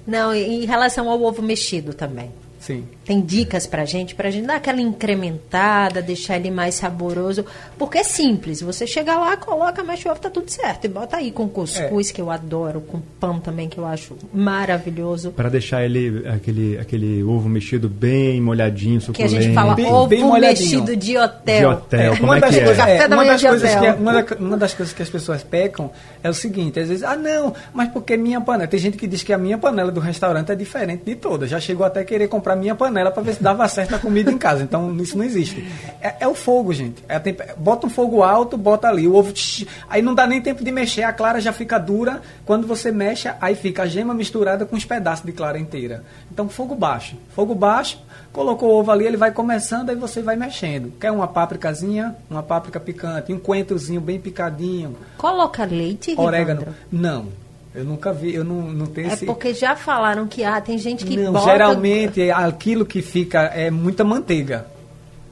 Não, 0.05 0.33
em 0.33 0.65
relação 0.65 1.09
ao 1.09 1.21
ovo 1.21 1.41
mexido 1.41 1.93
também. 1.93 2.31
Sim. 2.65 2.83
Tem 3.05 3.21
dicas 3.21 3.67
pra 3.67 3.85
gente, 3.85 4.15
pra 4.15 4.31
gente 4.31 4.47
dar 4.47 4.55
aquela 4.55 4.81
incrementada, 4.81 6.01
deixar 6.01 6.37
ele 6.37 6.49
mais 6.49 6.73
saboroso. 6.75 7.45
Porque 7.77 7.99
é 7.99 8.03
simples. 8.03 8.61
Você 8.61 8.87
chega 8.87 9.15
lá, 9.19 9.37
coloca, 9.37 9.83
o 9.83 9.85
ovo, 10.11 10.19
tá 10.19 10.29
tudo 10.31 10.49
certo. 10.49 10.85
E 10.85 10.87
bota 10.87 11.17
aí 11.17 11.31
com 11.31 11.47
cuscuz, 11.47 12.09
que 12.09 12.19
eu 12.19 12.31
adoro, 12.31 12.81
com 12.81 12.99
pão 13.19 13.39
também, 13.39 13.69
que 13.69 13.77
eu 13.77 13.85
acho 13.85 14.15
maravilhoso. 14.33 15.31
Pra 15.31 15.47
deixar 15.49 15.83
ele, 15.85 16.27
aquele, 16.27 16.77
aquele 16.79 17.23
ovo 17.23 17.47
mexido 17.47 17.87
bem 17.87 18.41
molhadinho, 18.41 18.99
Que 18.99 19.05
suculento. 19.05 19.35
a 19.37 19.41
gente 19.41 19.53
fala 19.53 19.75
Bem- 19.75 19.85
ovo 19.93 20.07
bem 20.07 20.39
mexido 20.39 20.95
de 20.95 21.17
hotel. 21.17 21.59
De 21.59 21.65
hotel, 21.65 22.11
como 22.17 22.23
uma 22.31 22.37
é 22.37 22.39
das 22.41 22.49
que 22.49 22.59
é? 22.59 22.63
coisas, 22.65 22.87
é, 22.87 23.05
uma 23.07 23.25
das 23.25 23.41
de 23.41 23.47
coisas 23.47 23.69
que 23.71 23.77
hotel. 23.77 23.95
uma, 23.97 24.23
da- 24.23 24.35
uma 24.39 24.57
das 24.57 24.73
coisas 24.73 24.93
que 24.95 25.01
as 25.03 25.09
pessoas 25.09 25.43
pecam 25.43 25.91
é 26.23 26.29
o 26.29 26.33
seguinte, 26.33 26.79
às 26.79 26.87
vezes, 26.87 27.03
ah 27.03 27.15
não, 27.15 27.53
mas 27.73 27.89
porque 27.89 28.17
minha 28.17 28.41
panela, 28.41 28.67
tem 28.67 28.79
gente 28.79 28.97
que 28.97 29.05
diz 29.07 29.21
que 29.21 29.31
a 29.31 29.37
minha 29.37 29.57
panela 29.57 29.91
do 29.91 29.99
restaurante 29.99 30.51
é 30.51 30.55
diferente 30.55 31.03
de 31.05 31.15
todas. 31.15 31.49
Já 31.49 31.59
chegou 31.59 31.85
até 31.85 31.99
a 31.99 32.05
querer 32.05 32.27
comprar 32.27 32.54
minha 32.55 32.75
panela 32.75 33.11
para 33.11 33.23
ver 33.23 33.35
se 33.35 33.43
dava 33.43 33.67
certo 33.67 33.95
a 33.95 33.99
comida 33.99 34.31
em 34.31 34.37
casa. 34.37 34.63
Então 34.63 34.95
isso 34.97 35.17
não 35.17 35.23
existe. 35.23 35.65
É, 36.01 36.15
é 36.21 36.27
o 36.27 36.33
fogo, 36.35 36.73
gente. 36.73 37.03
É 37.07 37.15
a 37.15 37.19
temp- 37.19 37.41
bota 37.57 37.87
um 37.87 37.89
fogo 37.89 38.23
alto, 38.23 38.57
bota 38.57 38.87
ali 38.87 39.07
o 39.07 39.15
ovo, 39.15 39.31
tch, 39.33 39.65
aí 39.89 40.01
não 40.01 40.13
dá 40.15 40.25
nem 40.25 40.41
tempo 40.41 40.63
de 40.63 40.71
mexer, 40.71 41.03
a 41.03 41.13
clara 41.13 41.39
já 41.41 41.51
fica 41.53 41.77
dura. 41.77 42.21
Quando 42.45 42.65
você 42.67 42.91
mexe, 42.91 43.29
aí 43.41 43.55
fica 43.55 43.83
a 43.83 43.87
gema 43.87 44.13
misturada 44.13 44.65
com 44.65 44.75
os 44.75 44.85
pedaços 44.85 45.25
de 45.25 45.31
clara 45.31 45.59
inteira. 45.59 46.03
Então 46.31 46.47
fogo 46.49 46.75
baixo, 46.75 47.15
fogo 47.35 47.53
baixo. 47.55 47.99
Colocou 48.31 48.69
o 48.69 48.79
ovo 48.79 48.91
ali, 48.91 49.05
ele 49.05 49.15
vai 49.15 49.31
começando, 49.31 49.89
aí 49.91 49.95
você 49.95 50.21
vai 50.21 50.35
mexendo. 50.35 50.91
Quer 50.99 51.09
uma 51.09 51.25
pápricazinha, 51.25 52.13
uma 52.29 52.43
páprica 52.43 52.81
picante, 52.81 53.31
um 53.31 53.39
coentrozinho 53.39 54.01
bem 54.01 54.19
picadinho, 54.19 54.93
Coloca 55.17 55.63
leite, 55.63 56.13
orégano. 56.17 56.59
Rivandro? 56.59 56.75
Não, 56.91 57.27
eu 57.75 57.83
nunca 57.83 58.13
vi, 58.13 58.33
eu 58.33 58.43
não, 58.43 58.61
não 58.61 58.85
tenho 58.85 59.09
É 59.09 59.13
esse... 59.13 59.25
porque 59.25 59.53
já 59.53 59.75
falaram 59.75 60.27
que 60.27 60.43
ah, 60.43 60.59
tem 60.61 60.77
gente 60.77 61.05
que 61.05 61.17
Não, 61.17 61.33
bota... 61.33 61.51
geralmente 61.51 62.21
é 62.21 62.31
aquilo 62.31 62.85
que 62.85 63.01
fica 63.01 63.41
é 63.43 63.69
muita 63.69 64.03
manteiga. 64.03 64.65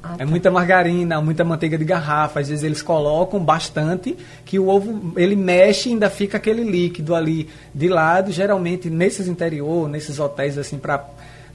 Ah, 0.04 0.16
É 0.16 0.18
tá. 0.18 0.26
muita 0.26 0.52
margarina, 0.52 1.22
muita 1.22 1.46
manteiga 1.46 1.78
de 1.78 1.86
garrafa. 1.86 2.42
Às 2.42 2.50
vezes 2.50 2.64
eles 2.64 2.82
colocam 2.82 3.40
bastante, 3.40 4.18
que 4.44 4.60
o 4.60 4.68
ovo 4.68 5.14
ele 5.16 5.36
mexe 5.36 5.88
e 5.88 5.94
ainda 5.94 6.10
fica 6.10 6.36
aquele 6.38 6.64
líquido 6.64 7.16
ali 7.16 7.50
de 7.74 7.88
lado. 7.88 8.30
Geralmente 8.32 8.90
nesses 8.90 9.28
interior, 9.30 9.88
nesses 9.88 10.20
hotéis 10.20 10.58
assim 10.58 10.78
para 10.78 11.06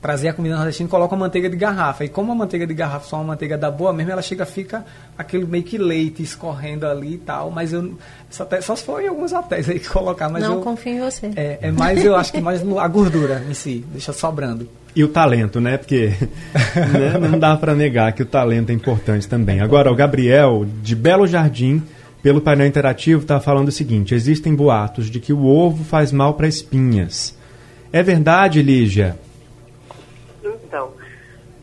trazer 0.01 0.29
a 0.29 0.33
comida 0.33 0.55
nordestina, 0.57 0.89
colocam 0.89 1.19
manteiga 1.19 1.51
de 1.51 1.57
garrafa. 1.57 2.05
E 2.05 2.09
como 2.09 2.31
a 2.31 2.35
manteiga 2.35 2.67
de 2.67 2.75
garrafa 2.75 3.07
só 3.09 3.17
é 3.17 3.21
uma 3.21 3.27
manteiga 3.29 3.59
da 3.59 3.71
boa 3.71 3.93
mesmo, 3.93 4.13
ela 4.13 4.23
chega 4.23 4.47
fica 4.47 4.85
aquele 5.17 5.45
meio 5.45 5.65
que 5.65 5.77
leite 5.77 6.23
escorrendo 6.23 6.87
ali 6.87 7.15
e 7.15 7.19
tal. 7.19 7.51
Mas 7.51 7.73
eu 7.73 7.95
só, 8.31 8.45
até- 8.45 8.61
só 8.61 8.77
se 8.77 8.85
for 8.85 9.03
em 9.03 9.09
alguns 9.09 9.33
hotéis 9.33 9.69
aí 9.69 9.81
que 9.81 9.89
colocar, 9.89 10.29
mas 10.29 10.43
Não 10.45 10.55
eu, 10.55 10.61
confio 10.61 10.93
em 10.93 11.01
você. 11.01 11.31
é, 11.35 11.59
é 11.63 11.71
mais 11.73 12.05
eu 12.05 12.15
acho 12.15 12.33
que 12.33 12.41
mais 12.41 12.63
no- 12.63 12.79
a 12.79 12.87
gordura 12.87 13.43
em 13.51 13.55
si, 13.55 13.85
deixa 13.93 14.13
sobrando. 14.13 14.69
E 14.95 15.03
o 15.05 15.09
talento, 15.09 15.61
né? 15.61 15.77
Porque 15.77 16.13
né, 16.75 17.19
não 17.21 17.39
dá 17.39 17.57
pra 17.57 17.75
negar 17.75 18.13
que 18.13 18.23
o 18.23 18.27
talento 18.27 18.71
é 18.71 18.73
importante 18.73 19.27
também. 19.29 19.61
Agora, 19.61 19.91
o 19.91 19.95
Gabriel, 19.95 20.65
de 20.83 20.95
Belo 20.97 21.27
Jardim, 21.27 21.83
pelo 22.23 22.41
painel 22.41 22.67
interativo, 22.67 23.23
está 23.23 23.39
falando 23.41 23.69
o 23.69 23.73
seguinte: 23.73 24.15
existem 24.15 24.55
boatos 24.55 25.11
de 25.11 25.21
que 25.21 25.33
o 25.33 25.45
ovo 25.45 25.85
faz 25.85 26.11
mal 26.13 26.35
para 26.35 26.49
espinhas. 26.49 27.37
É 27.93 28.03
verdade, 28.03 28.63
Lígia? 28.63 29.17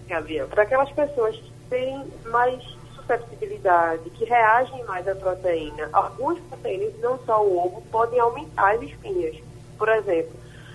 Gabriel, 0.07 0.47
para 0.47 0.63
aquelas 0.63 0.91
pessoas 0.91 1.35
que 1.35 1.51
têm 1.69 2.05
mais 2.25 2.61
susceptibilidade, 2.95 4.09
que 4.11 4.25
reagem 4.25 4.83
mais 4.85 5.07
à 5.07 5.15
proteína, 5.15 5.89
algumas 5.93 6.39
proteínas, 6.39 6.99
não 6.99 7.19
só 7.25 7.43
o 7.43 7.65
ovo, 7.65 7.81
podem 7.91 8.19
aumentar 8.19 8.75
as 8.75 8.81
espinhas. 8.81 9.37
Por 9.77 9.89
exemplo, 9.89 10.33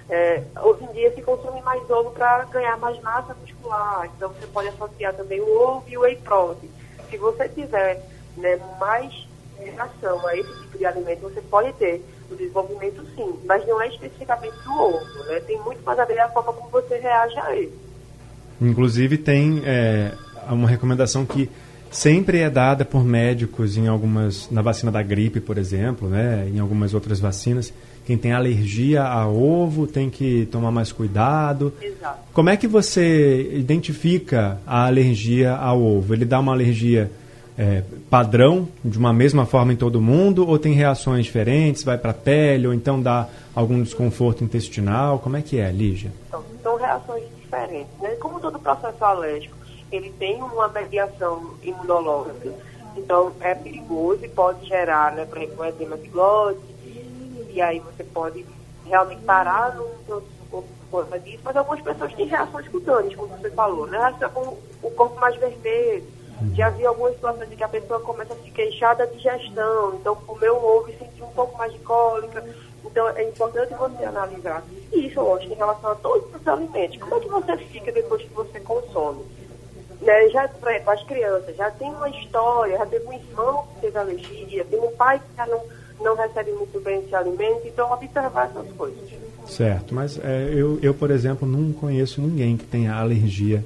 é, 0.09 0.43
hoje 0.63 0.85
em 0.85 0.93
dia 0.93 1.15
se 1.15 1.23
consome 1.23 1.61
mais 1.63 1.89
ovo 1.89 2.11
para 2.11 2.45
ganhar 2.45 2.77
mais 2.79 3.01
massa 3.01 3.35
muscular, 3.35 4.07
então 4.17 4.29
você 4.31 4.47
pode 4.49 4.69
associar 4.69 5.15
também 5.15 5.41
o 5.41 5.61
ovo 5.61 5.85
e 5.89 5.97
o 5.97 6.01
whey 6.01 6.17
protein. 6.17 6.71
Se 7.09 7.17
você 7.17 7.49
tiver 7.49 8.05
né, 8.37 8.57
mais 8.79 9.29
relação 9.57 10.27
a 10.27 10.37
esse 10.37 10.53
tipo 10.63 10.79
de 10.79 10.87
alimento, 10.87 11.23
você 11.23 11.41
pode 11.43 11.73
ter 11.75 12.03
o 12.31 12.35
desenvolvimento 12.35 13.05
sim, 13.15 13.41
mas 13.45 13.67
não 13.67 13.81
é 13.81 13.89
especificamente 13.89 14.57
do 14.63 14.73
ovo, 14.73 15.25
né? 15.25 15.41
Tem 15.41 15.59
muito 15.61 15.83
mais 15.83 15.99
a 15.99 16.05
ver 16.05 16.19
a 16.21 16.29
forma 16.29 16.53
como 16.53 16.71
você 16.71 16.99
reage 16.99 17.39
a 17.39 17.55
ele. 17.55 17.90
Inclusive, 18.61 19.17
tem 19.17 19.63
é, 19.65 20.13
uma 20.49 20.69
recomendação 20.69 21.25
que 21.25 21.49
sempre 21.91 22.39
é 22.39 22.49
dada 22.49 22.85
por 22.85 23.05
médicos 23.05 23.77
em 23.77 23.89
algumas 23.89 24.49
na 24.51 24.63
vacina 24.63 24.93
da 24.93 25.03
gripe, 25.03 25.41
por 25.41 25.59
exemplo, 25.59 26.09
né, 26.09 26.49
em 26.53 26.59
algumas 26.61 26.95
outras 26.95 27.19
vacinas. 27.19 27.73
Quem 28.07 28.17
tem 28.17 28.33
alergia 28.33 29.03
a 29.03 29.29
ovo 29.29 29.87
tem 29.87 30.09
que 30.09 30.47
tomar 30.51 30.71
mais 30.71 30.91
cuidado. 30.93 31.73
Exato. 31.81 32.21
Como 32.33 32.49
é 32.49 32.57
que 32.57 32.67
você 32.67 33.51
identifica 33.55 34.59
a 34.67 34.87
alergia 34.87 35.55
ao 35.55 35.83
ovo? 35.83 36.15
Ele 36.15 36.25
dá 36.25 36.41
uma 36.41 36.53
alergia 36.53 37.11
é, 37.59 37.83
padrão, 38.09 38.69
de 38.85 38.99
uma 38.99 39.13
mesma 39.13 39.47
forma 39.47 39.73
em 39.73 39.77
todo 39.77 40.01
mundo, 40.01 40.49
ou 40.49 40.59
tem 40.59 40.73
reações 40.73 41.25
diferentes, 41.27 41.83
vai 41.83 41.99
para 41.99 42.11
a 42.11 42.15
pele, 42.15 42.67
ou 42.67 42.75
então 42.75 43.01
dá 43.01 43.29
algum 43.55 43.83
desconforto 43.83 44.43
intestinal? 44.43 45.19
Como 45.19 45.37
é 45.37 45.43
que 45.43 45.59
é, 45.59 45.71
Lígia? 45.71 46.13
Então, 46.29 46.43
são 46.63 46.77
reações 46.77 47.25
diferentes. 47.41 47.93
Né? 48.01 48.11
Como 48.17 48.41
todo 48.41 48.59
processo 48.59 49.05
alérgico, 49.05 49.57
ele 49.91 50.11
tem 50.19 50.37
uma 50.43 50.69
mediação 50.69 51.55
imunológica 51.63 52.53
Então, 52.97 53.33
é 53.41 53.55
perigoso 53.55 54.25
e 54.25 54.29
pode 54.29 54.67
gerar, 54.67 55.13
né, 55.13 55.25
por 55.25 55.39
exemplo, 55.39 55.63
um 55.63 55.65
edema 55.65 55.97
de 55.97 56.09
glote, 56.09 56.61
e 57.53 57.61
aí 57.61 57.81
você 57.81 58.05
pode 58.05 58.47
realmente 58.87 59.23
parar 59.23 59.75
no 59.77 59.85
corpo 60.07 60.27
por 60.91 61.05
conta 61.05 61.19
disso, 61.21 61.41
mas 61.45 61.57
algumas 61.57 61.81
pessoas 61.81 62.13
têm 62.15 62.27
reações 62.27 62.67
cutâneas, 62.69 63.15
como 63.15 63.29
você 63.37 63.51
falou, 63.51 63.87
né? 63.87 64.15
O 64.83 64.91
corpo 64.91 65.21
mais 65.21 65.37
vermelho. 65.37 66.05
Já 66.55 66.71
vi 66.71 66.87
algumas 66.87 67.15
situações 67.15 67.53
em 67.53 67.57
que 67.57 67.65
a 67.65 67.69
pessoa 67.69 68.01
começa 68.01 68.33
a 68.33 68.37
se 68.37 68.51
queixar 68.51 68.97
da 68.97 69.05
digestão, 69.07 69.95
então 69.95 70.15
comeu 70.15 70.57
um 70.57 70.65
ovo 70.65 70.91
e 70.91 70.97
sentiu 70.97 71.27
um 71.27 71.33
pouco 71.33 71.57
mais 71.59 71.73
de 71.73 71.79
cólica. 71.81 72.45
Então 72.85 73.09
é 73.11 73.29
importante 73.29 73.75
você 73.75 74.05
analisar. 74.05 74.65
E 74.93 75.07
isso, 75.07 75.21
lógico, 75.21 75.53
em 75.53 75.57
relação 75.57 75.91
a 75.91 75.95
todos 75.97 76.35
os 76.35 76.49
alimentos. 76.49 76.99
Como 76.99 77.15
é 77.15 77.21
que 77.21 77.29
você 77.29 77.57
fica 77.59 77.93
depois 77.93 78.23
que 78.23 78.33
você 78.33 78.61
consome? 78.61 79.25
Né, 80.01 80.29
já, 80.31 80.49
por 80.49 80.71
exemplo, 80.71 80.91
as 80.91 81.03
crianças 81.03 81.57
já 81.57 81.71
tem 81.73 81.91
uma 81.91 82.09
história, 82.09 82.79
já 82.79 82.87
teve 82.87 83.07
um 83.07 83.13
irmão 83.13 83.67
que 83.75 83.81
teve 83.83 83.99
alergia, 83.99 84.65
tem 84.65 84.81
um 84.81 84.91
pai 84.93 85.19
que 85.19 85.37
já 85.37 85.47
não, 85.47 85.63
não 86.01 86.17
recebe 86.17 86.53
muito 86.53 86.81
bem 86.81 87.01
esse 87.01 87.15
alimento, 87.15 87.67
então 87.67 87.93
observar 87.93 88.51
essas 88.51 88.73
coisas. 88.77 88.99
Certo, 89.47 89.95
mas 89.95 90.19
é, 90.25 90.49
eu, 90.55 90.79
eu, 90.81 90.95
por 90.95 91.11
exemplo, 91.11 91.47
não 91.47 91.71
conheço 91.73 92.21
ninguém 92.23 92.57
que 92.57 92.65
tenha 92.65 92.95
alergia 92.95 93.63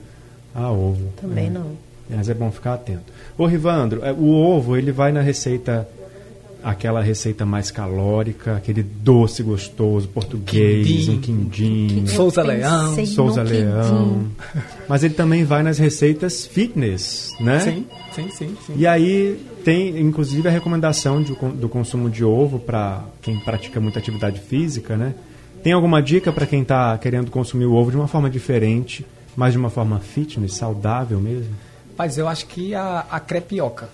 a 0.55 0.71
ovo. 0.73 1.13
Também 1.21 1.51
né? 1.51 1.61
não. 1.61 1.77
Mas 2.09 2.29
é 2.29 2.35
bom 2.35 2.51
ficar 2.51 2.75
atento. 2.75 3.13
Ô 3.39 3.47
Rivandro, 3.47 4.05
é, 4.05 4.13
o 4.13 4.27
ovo 4.31 4.77
ele 4.77 4.93
vai 4.93 5.11
na 5.11 5.21
receita, 5.23 5.89
aquela 6.63 7.03
receita 7.03 7.45
mais 7.47 7.71
calórica, 7.71 8.57
aquele 8.57 8.83
doce 8.83 9.43
gostoso, 9.43 10.09
português, 10.09 10.87
Quindim. 10.87 11.11
um 11.13 11.21
quindim, 11.21 12.07
Souza 12.07 12.43
Leão. 12.43 13.07
Souza 13.07 13.43
Leão. 13.43 14.27
Mas 14.89 15.03
ele 15.03 15.15
também 15.15 15.45
vai 15.45 15.63
nas 15.63 15.79
receitas 15.79 16.47
fitness, 16.47 17.35
né? 17.41 17.61
Sim, 17.61 17.87
sim, 18.15 18.29
sim, 18.31 18.57
sim. 18.67 18.73
E 18.77 18.87
aí 18.87 19.39
tem, 19.65 19.99
inclusive, 19.99 20.47
a 20.47 20.51
recomendação 20.51 21.23
de- 21.23 21.35
do 21.35 21.69
consumo 21.71 22.11
de 22.11 22.23
ovo 22.25 22.59
para 22.59 23.03
quem 23.23 23.39
pratica 23.41 23.81
muita 23.81 23.99
atividade 23.99 24.41
física, 24.41 24.95
né? 24.97 25.15
Tem 25.63 25.73
alguma 25.73 26.03
dica 26.03 26.31
para 26.31 26.45
quem 26.47 26.61
está 26.61 26.97
querendo 26.99 27.31
consumir 27.31 27.65
o 27.65 27.73
ovo 27.73 27.91
de 27.91 27.97
uma 27.97 28.07
forma 28.07 28.29
diferente, 28.29 29.07
mas 29.35 29.53
de 29.55 29.59
uma 29.59 29.71
forma 29.71 29.99
fitness, 30.01 30.53
saudável 30.55 31.19
mesmo? 31.19 31.55
Mas 31.97 32.19
eu 32.19 32.27
acho 32.29 32.47
que 32.47 32.75
a, 32.75 33.05
a 33.11 33.21
crepioca, 33.21 33.89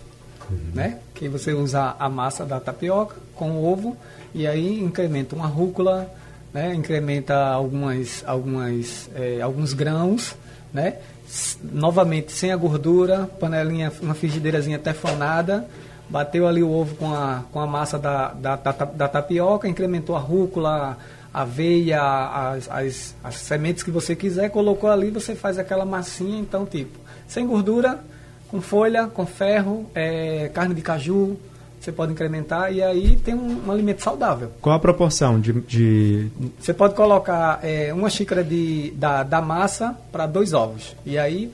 né? 0.75 0.99
Que 1.15 1.29
você 1.29 1.53
usa 1.53 1.95
a 1.99 2.09
massa 2.09 2.45
da 2.45 2.59
tapioca 2.59 3.17
com 3.37 3.51
o 3.53 3.65
ovo 3.71 3.97
e 4.35 4.47
aí 4.47 4.81
incrementa 4.81 5.35
uma 5.37 5.47
rúcula, 5.47 6.11
né? 6.53 6.75
Incrementa 6.75 7.37
algumas, 7.37 8.25
algumas, 8.27 9.09
eh, 9.15 9.41
alguns 9.41 9.73
grãos, 9.73 10.35
né? 10.73 10.97
S- 11.29 11.59
Novamente 11.63 12.33
sem 12.33 12.53
a 12.53 12.57
gordura, 12.57 13.31
panelinha, 13.39 13.93
uma 14.03 14.15
frigideirazinha 14.15 14.79
teflonada, 14.79 15.67
bateu 16.09 16.49
ali 16.49 16.63
o 16.63 16.71
ovo 16.73 16.97
com 16.97 17.13
a, 17.15 17.45
com 17.53 17.61
a 17.61 17.67
massa 17.67 17.99
da, 17.99 18.29
da, 18.33 18.57
da, 18.57 18.73
da 18.73 19.09
tapioca, 19.09 19.69
incrementou 19.69 20.17
a 20.17 20.19
rúcula, 20.19 20.97
a 21.33 21.43
aveia, 21.43 22.01
as, 22.03 22.69
as, 22.69 23.15
as 23.23 23.35
sementes 23.37 23.85
que 23.85 23.91
você 23.93 24.17
quiser, 24.17 24.51
colocou 24.51 24.91
ali, 24.91 25.11
você 25.11 25.37
faz 25.37 25.59
aquela 25.59 25.85
massinha, 25.85 26.41
então 26.41 26.67
tipo, 26.67 26.99
sem 27.31 27.47
gordura, 27.47 28.01
com 28.49 28.61
folha, 28.61 29.07
com 29.07 29.25
ferro, 29.25 29.89
eh, 29.95 30.51
carne 30.53 30.75
de 30.75 30.83
caju, 30.83 31.37
você 31.81 31.93
pode 31.93 32.13
incrementar 32.13 32.73
e 32.73 32.83
aí 32.83 33.17
tem 33.17 33.35
um, 33.35 33.63
um 33.67 33.71
alimento 33.71 34.03
saudável. 34.03 34.51
Qual 34.61 34.75
a 34.75 34.79
proporção 34.79 35.41
de, 35.41 35.53
de 35.63 36.29
Você 36.59 36.75
pode 36.75 36.95
colocar 36.95 37.61
eh, 37.63 37.91
uma 37.95 38.11
xícara 38.11 38.43
de, 38.45 38.91
da, 38.97 39.23
da 39.23 39.41
massa 39.41 39.97
para 40.13 40.27
dois 40.27 40.53
ovos. 40.53 40.95
E 41.07 41.17
aí 41.17 41.51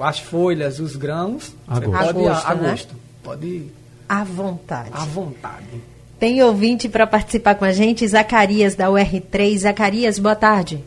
as 0.00 0.18
folhas, 0.18 0.78
os 0.80 0.96
grãos, 0.96 1.54
A 1.68 1.74
você 1.74 1.86
gosto. 1.86 1.96
pode 2.04 2.08
A 2.08 2.12
gosto, 2.30 2.46
a, 2.46 2.50
a 2.50 2.54
né? 2.54 2.70
gosto. 2.70 2.94
Pode 3.22 3.46
ir 3.46 3.72
À 4.08 4.24
vontade. 4.24 4.90
à 4.92 5.04
vontade. 5.04 5.66
Tem 6.18 6.42
ouvinte 6.42 6.88
para 6.88 7.06
participar 7.06 7.54
com 7.56 7.64
a 7.64 7.72
gente, 7.72 8.06
Zacarias 8.06 8.74
da 8.74 8.88
UR3. 8.88 9.58
Zacarias, 9.58 10.18
boa 10.18 10.36
tarde. 10.36 10.82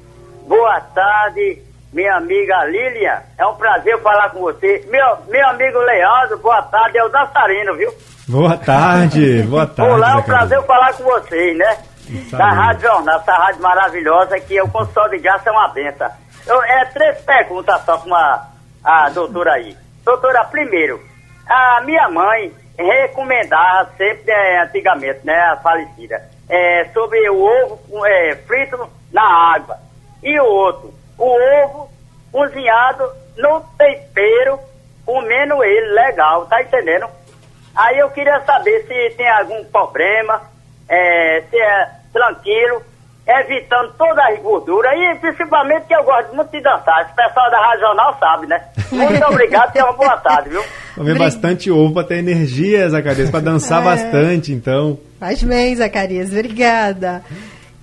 Boa 0.47 0.79
tarde, 0.79 1.59
minha 1.93 2.15
amiga 2.15 2.65
Lilian. 2.65 3.21
É 3.37 3.45
um 3.45 3.55
prazer 3.55 3.99
falar 4.01 4.29
com 4.31 4.39
você. 4.39 4.85
Meu, 4.89 5.17
meu 5.29 5.47
amigo 5.49 5.77
Leandro, 5.79 6.39
boa 6.39 6.61
tarde. 6.63 6.97
É 6.97 7.03
o 7.03 7.09
dançarino, 7.09 7.75
viu? 7.75 7.93
Boa 8.27 8.57
tarde, 8.57 9.43
boa 9.43 9.67
tarde. 9.67 9.91
Olá, 9.93 10.11
é 10.11 10.15
um 10.15 10.23
prazer 10.23 10.61
falar 10.63 10.93
com 10.93 11.03
vocês, 11.03 11.57
né? 11.57 11.77
Da. 12.31 12.49
Rádio 12.51 12.81
Jornal, 12.81 13.19
essa 13.19 13.33
rádio 13.33 13.61
maravilhosa 13.61 14.39
que 14.39 14.61
o 14.61 14.69
consultório 14.69 15.17
de 15.17 15.23
graça 15.23 15.49
é 15.49 15.51
uma 15.51 15.67
benção. 15.69 16.09
Eu, 16.45 16.61
é 16.63 16.85
três 16.85 17.21
perguntas 17.21 17.81
só 17.85 17.97
com 17.97 18.13
a, 18.13 18.47
a 18.83 19.09
doutora 19.09 19.53
aí. 19.53 19.75
Doutora, 20.03 20.43
primeiro, 20.45 21.01
a 21.47 21.81
minha 21.81 22.09
mãe 22.09 22.51
recomendava 22.77 23.89
sempre, 23.97 24.31
é, 24.31 24.63
antigamente, 24.63 25.19
né, 25.23 25.39
a 25.39 25.57
falecida, 25.57 26.21
é, 26.49 26.85
sobre 26.93 27.29
o 27.29 27.41
ovo 27.41 28.05
é, 28.05 28.35
frito 28.47 28.89
na 29.11 29.53
água. 29.53 29.77
E 30.21 30.39
o 30.39 30.45
outro, 30.45 30.93
o 31.25 31.65
ovo 31.65 31.89
cozinhado 32.31 33.03
no 33.37 33.61
tempero, 33.77 34.59
comendo 35.05 35.63
ele 35.63 35.87
legal, 35.93 36.45
tá 36.47 36.61
entendendo? 36.61 37.05
Aí 37.75 37.97
eu 37.99 38.09
queria 38.11 38.39
saber 38.41 38.81
se 38.87 39.15
tem 39.15 39.27
algum 39.29 39.63
problema, 39.65 40.41
é, 40.89 41.43
se 41.49 41.57
é 41.57 41.89
tranquilo, 42.11 42.81
evitando 43.25 43.93
toda 43.97 44.21
a 44.21 44.35
gordura 44.35 44.89
e 44.95 45.15
principalmente 45.15 45.85
que 45.87 45.95
eu 45.95 46.03
gosto 46.03 46.35
muito 46.35 46.51
de 46.51 46.61
dançar. 46.61 47.01
Esse 47.05 47.15
pessoal 47.15 47.49
da 47.49 47.71
Regional 47.71 48.17
sabe, 48.19 48.47
né? 48.47 48.61
Muito 48.91 49.23
obrigado 49.25 49.75
e 49.75 49.81
uma 49.81 49.93
boa 49.93 50.17
tarde, 50.17 50.49
viu? 50.49 50.63
Comer 50.93 51.17
bastante 51.17 51.71
ovo 51.71 51.93
para 51.93 52.03
ter 52.07 52.17
energia, 52.17 52.87
Zacarias, 52.89 53.31
para 53.31 53.39
dançar 53.39 53.81
É. 53.81 53.85
bastante, 53.85 54.51
então. 54.51 54.99
Faz 55.19 55.41
bem, 55.41 55.75
Zacarias. 55.75 56.29
Obrigada. 56.31 57.23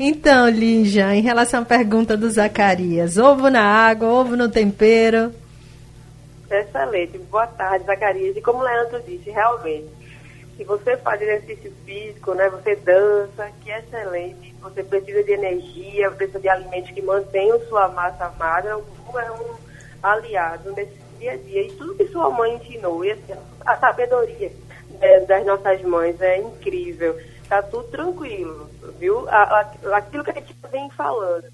Então, 0.02 0.48
Lígia, 0.48 1.14
em 1.14 1.20
relação 1.20 1.60
à 1.60 1.64
pergunta 1.66 2.16
do 2.16 2.30
Zacarias, 2.30 3.18
ovo 3.18 3.50
na 3.50 3.62
água, 3.62 4.08
ovo 4.08 4.34
no 4.34 4.48
tempero. 4.48 5.30
Excelente. 6.50 7.18
Boa 7.18 7.46
tarde, 7.46 7.84
Zacarias. 7.84 8.34
E 8.34 8.40
como 8.40 8.60
o 8.60 8.62
Leandro 8.62 9.02
disse, 9.06 9.28
realmente, 9.28 9.90
se 10.56 10.64
você 10.64 10.96
faz 10.96 11.20
exercício 11.20 11.70
físico, 11.84 12.32
né, 12.32 12.48
você 12.48 12.76
dança, 12.76 13.50
que 13.60 13.70
é 13.70 13.80
excelente, 13.80 14.54
você 14.62 14.82
precisa 14.82 15.22
de 15.22 15.32
energia, 15.32 16.10
precisa 16.12 16.40
de 16.40 16.48
alimentos 16.48 16.92
que 16.92 17.02
mantenham 17.02 17.60
sua 17.68 17.88
massa 17.88 18.32
magra, 18.38 18.78
o 18.78 18.84
ovo 19.06 19.18
é 19.18 19.30
um 19.30 19.54
aliado 20.02 20.72
nesse 20.72 20.96
dia 21.18 21.32
a 21.32 21.36
dia. 21.36 21.62
E 21.64 21.72
tudo 21.72 21.94
que 21.96 22.08
sua 22.08 22.30
mãe 22.30 22.54
ensinou, 22.54 23.04
e 23.04 23.10
assim, 23.10 23.34
a 23.66 23.76
sabedoria 23.76 24.50
né, 24.98 25.20
das 25.28 25.44
nossas 25.44 25.82
mães 25.82 26.18
é 26.22 26.38
incrível. 26.38 27.14
Tá 27.50 27.62
tudo 27.64 27.82
tranquilo, 27.88 28.70
viu? 28.98 29.28
Aquilo 29.28 30.22
que 30.22 30.30
a 30.30 30.34
gente 30.34 30.54
vem 30.70 30.88
falando. 30.90 31.44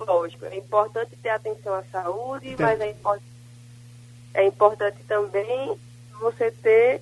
Lógico, 0.00 0.44
é 0.46 0.56
importante 0.56 1.16
ter 1.22 1.28
atenção 1.30 1.74
à 1.74 1.84
saúde, 1.84 2.56
mas 2.58 2.80
é 2.80 2.90
importante 2.90 3.34
é 4.34 4.44
importante 4.44 4.96
também 5.06 5.76
você 6.20 6.50
ter 6.50 7.00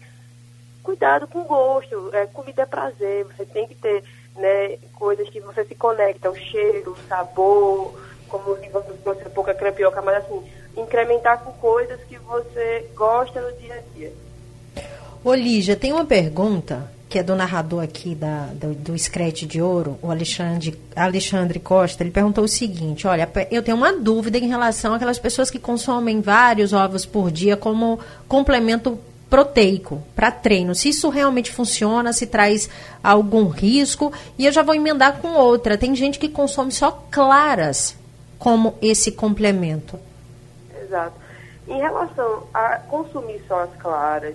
cuidado 0.82 1.26
com 1.26 1.40
o 1.40 1.44
gosto. 1.44 2.10
É, 2.12 2.26
comida 2.26 2.62
é 2.62 2.66
prazer, 2.66 3.24
você 3.24 3.46
tem 3.46 3.66
que 3.66 3.74
ter 3.74 4.04
né, 4.36 4.76
coisas 4.92 5.30
que 5.30 5.40
você 5.40 5.64
se 5.64 5.74
conecta, 5.74 6.30
o 6.30 6.36
cheiro, 6.36 6.92
o 6.92 7.08
sabor, 7.08 7.98
como 8.28 8.54
você 8.54 8.92
trouxe 9.02 9.26
um 9.26 9.30
pouco 9.30 9.50
a 9.50 9.54
crepioca, 9.54 10.02
mas 10.02 10.18
assim, 10.18 10.42
incrementar 10.76 11.42
com 11.42 11.52
coisas 11.52 11.98
que 12.04 12.18
você 12.18 12.86
gosta 12.94 13.40
no 13.40 13.56
dia 13.56 13.76
a 13.76 13.96
dia. 13.96 14.12
Ô, 15.24 15.32
Lígia, 15.32 15.74
tem 15.74 15.92
uma 15.92 16.04
pergunta 16.04 16.90
que 17.12 17.18
é 17.18 17.22
do 17.22 17.37
narrador 17.37 17.85
aqui 17.85 18.14
da, 18.14 18.46
do, 18.55 18.75
do 18.75 18.94
de 19.46 19.61
Ouro, 19.61 19.98
o 20.01 20.11
Alexandre, 20.11 20.81
Alexandre 20.96 21.61
Costa. 21.61 22.03
Ele 22.03 22.11
perguntou 22.11 22.42
o 22.42 22.48
seguinte: 22.48 23.07
olha, 23.07 23.31
eu 23.51 23.62
tenho 23.62 23.77
uma 23.77 23.92
dúvida 23.92 24.38
em 24.38 24.48
relação 24.48 24.94
àquelas 24.94 25.18
pessoas 25.18 25.51
que 25.51 25.59
consomem 25.59 26.22
vários 26.22 26.72
ovos 26.72 27.05
por 27.05 27.31
dia 27.31 27.55
como 27.55 28.01
complemento 28.27 28.98
proteico 29.29 30.03
para 30.16 30.31
treino. 30.31 30.75
Se 30.75 30.88
isso 30.88 31.11
realmente 31.11 31.53
funciona, 31.53 32.14
se 32.14 32.27
traz 32.27 32.70
algum 33.05 33.46
risco. 33.46 34.11
E 34.38 34.46
eu 34.46 34.53
já 34.53 34.62
vou 34.62 34.75
emendar 34.75 35.18
com 35.18 35.35
outra. 35.35 35.77
Tem 35.77 35.94
gente 35.94 36.18
que 36.18 36.31
consome 36.31 36.72
só 36.72 37.07
claras 37.11 37.94
como 38.38 38.75
esse 38.81 39.12
complemento. 39.12 40.01
Exato. 40.83 41.12
Em 41.68 41.79
relação 41.79 42.44
a 42.55 42.79
consumir 42.79 43.42
só 43.46 43.64
as 43.64 43.77
claras, 43.77 44.35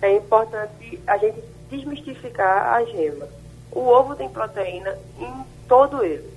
é 0.00 0.16
importante 0.16 0.98
a 1.06 1.18
gente 1.18 1.53
desmistificar 1.70 2.74
a 2.74 2.84
gema. 2.84 3.26
O 3.72 3.80
ovo 3.80 4.14
tem 4.14 4.28
proteína 4.28 4.96
em 5.18 5.44
todo 5.68 6.04
ele. 6.04 6.32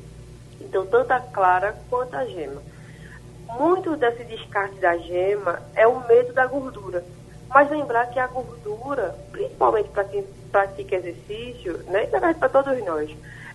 Então, 0.62 0.86
tanto 0.86 1.12
a 1.12 1.20
clara 1.20 1.76
quanto 1.90 2.16
a 2.16 2.26
gema. 2.26 2.62
Muito 3.58 3.96
desse 3.96 4.24
descarte 4.26 4.76
da 4.80 4.98
gema 4.98 5.62
é 5.76 5.88
o 5.88 6.06
medo 6.08 6.34
da 6.34 6.46
gordura. 6.46 7.04
Mas 7.48 7.70
lembrar 7.70 8.08
que 8.08 8.20
a 8.20 8.28
gordura, 8.28 9.16
principalmente 9.32 9.90
para 9.90 10.04
quem 10.04 10.24
pratica 10.52 10.96
exercício, 10.96 11.78
né, 11.88 12.04
e 12.04 12.08
na 12.08 12.20
verdade 12.20 12.40
para 12.40 12.50
todos 12.50 12.84
nós, 12.84 13.10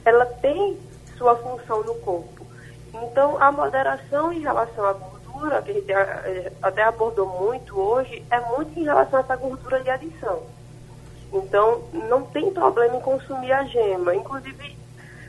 ela 0.05 0.25
tem 0.25 0.79
sua 1.19 1.37
função 1.37 1.83
no 1.83 1.95
corpo. 1.97 2.47
Então, 2.95 3.43
a 3.43 3.53
moderação 3.53 4.33
em 4.33 4.41
relação 4.41 4.85
à 4.87 4.93
gordura 4.93 5.23
gordura, 5.43 5.63
que 5.63 5.71
a 5.71 5.75
gente 5.75 5.93
eh, 5.93 6.53
até 6.63 6.83
abordou 6.83 7.27
muito 7.27 7.79
hoje, 7.79 8.25
é 8.31 8.41
muito 8.57 8.79
em 8.79 8.85
relação 8.85 9.19
a 9.19 9.23
essa 9.23 9.37
gordura 9.37 9.81
de 9.81 9.91
adição. 9.91 10.43
Então, 11.33 11.83
não 12.09 12.23
tem 12.23 12.53
problema 12.53 12.97
em 12.97 13.01
consumir 13.01 13.53
a 13.53 13.65
gema. 13.65 14.15
Inclusive, 14.15 14.77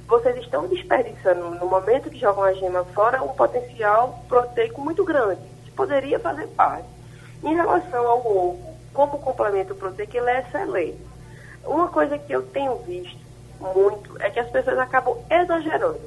vocês 0.08 0.38
estão 0.38 0.68
desperdiçando, 0.68 1.52
no 1.52 1.66
momento 1.66 2.10
que 2.10 2.20
jogam 2.20 2.44
a 2.44 2.54
gema 2.54 2.84
fora, 2.86 3.24
um 3.24 3.30
potencial 3.30 4.24
proteico 4.28 4.82
muito 4.82 5.04
grande, 5.04 5.42
que 5.64 5.72
poderia 5.72 6.20
fazer 6.20 6.48
parte. 6.48 6.88
Em 7.42 7.56
relação 7.56 8.06
ao 8.08 8.20
ovo, 8.20 8.74
como 8.94 9.20
complemento 9.20 9.74
proteico, 9.76 10.18
ele 10.18 10.30
é 10.30 10.42
excelente. 10.42 11.00
Uma 11.66 11.88
coisa 11.88 12.18
que 12.18 12.34
eu 12.34 12.42
tenho 12.48 12.76
visto 12.80 13.24
muito 13.60 14.22
é 14.22 14.30
que 14.30 14.40
as 14.40 14.50
pessoas 14.50 14.78
acabam 14.78 15.18
exagerando. 15.30 16.02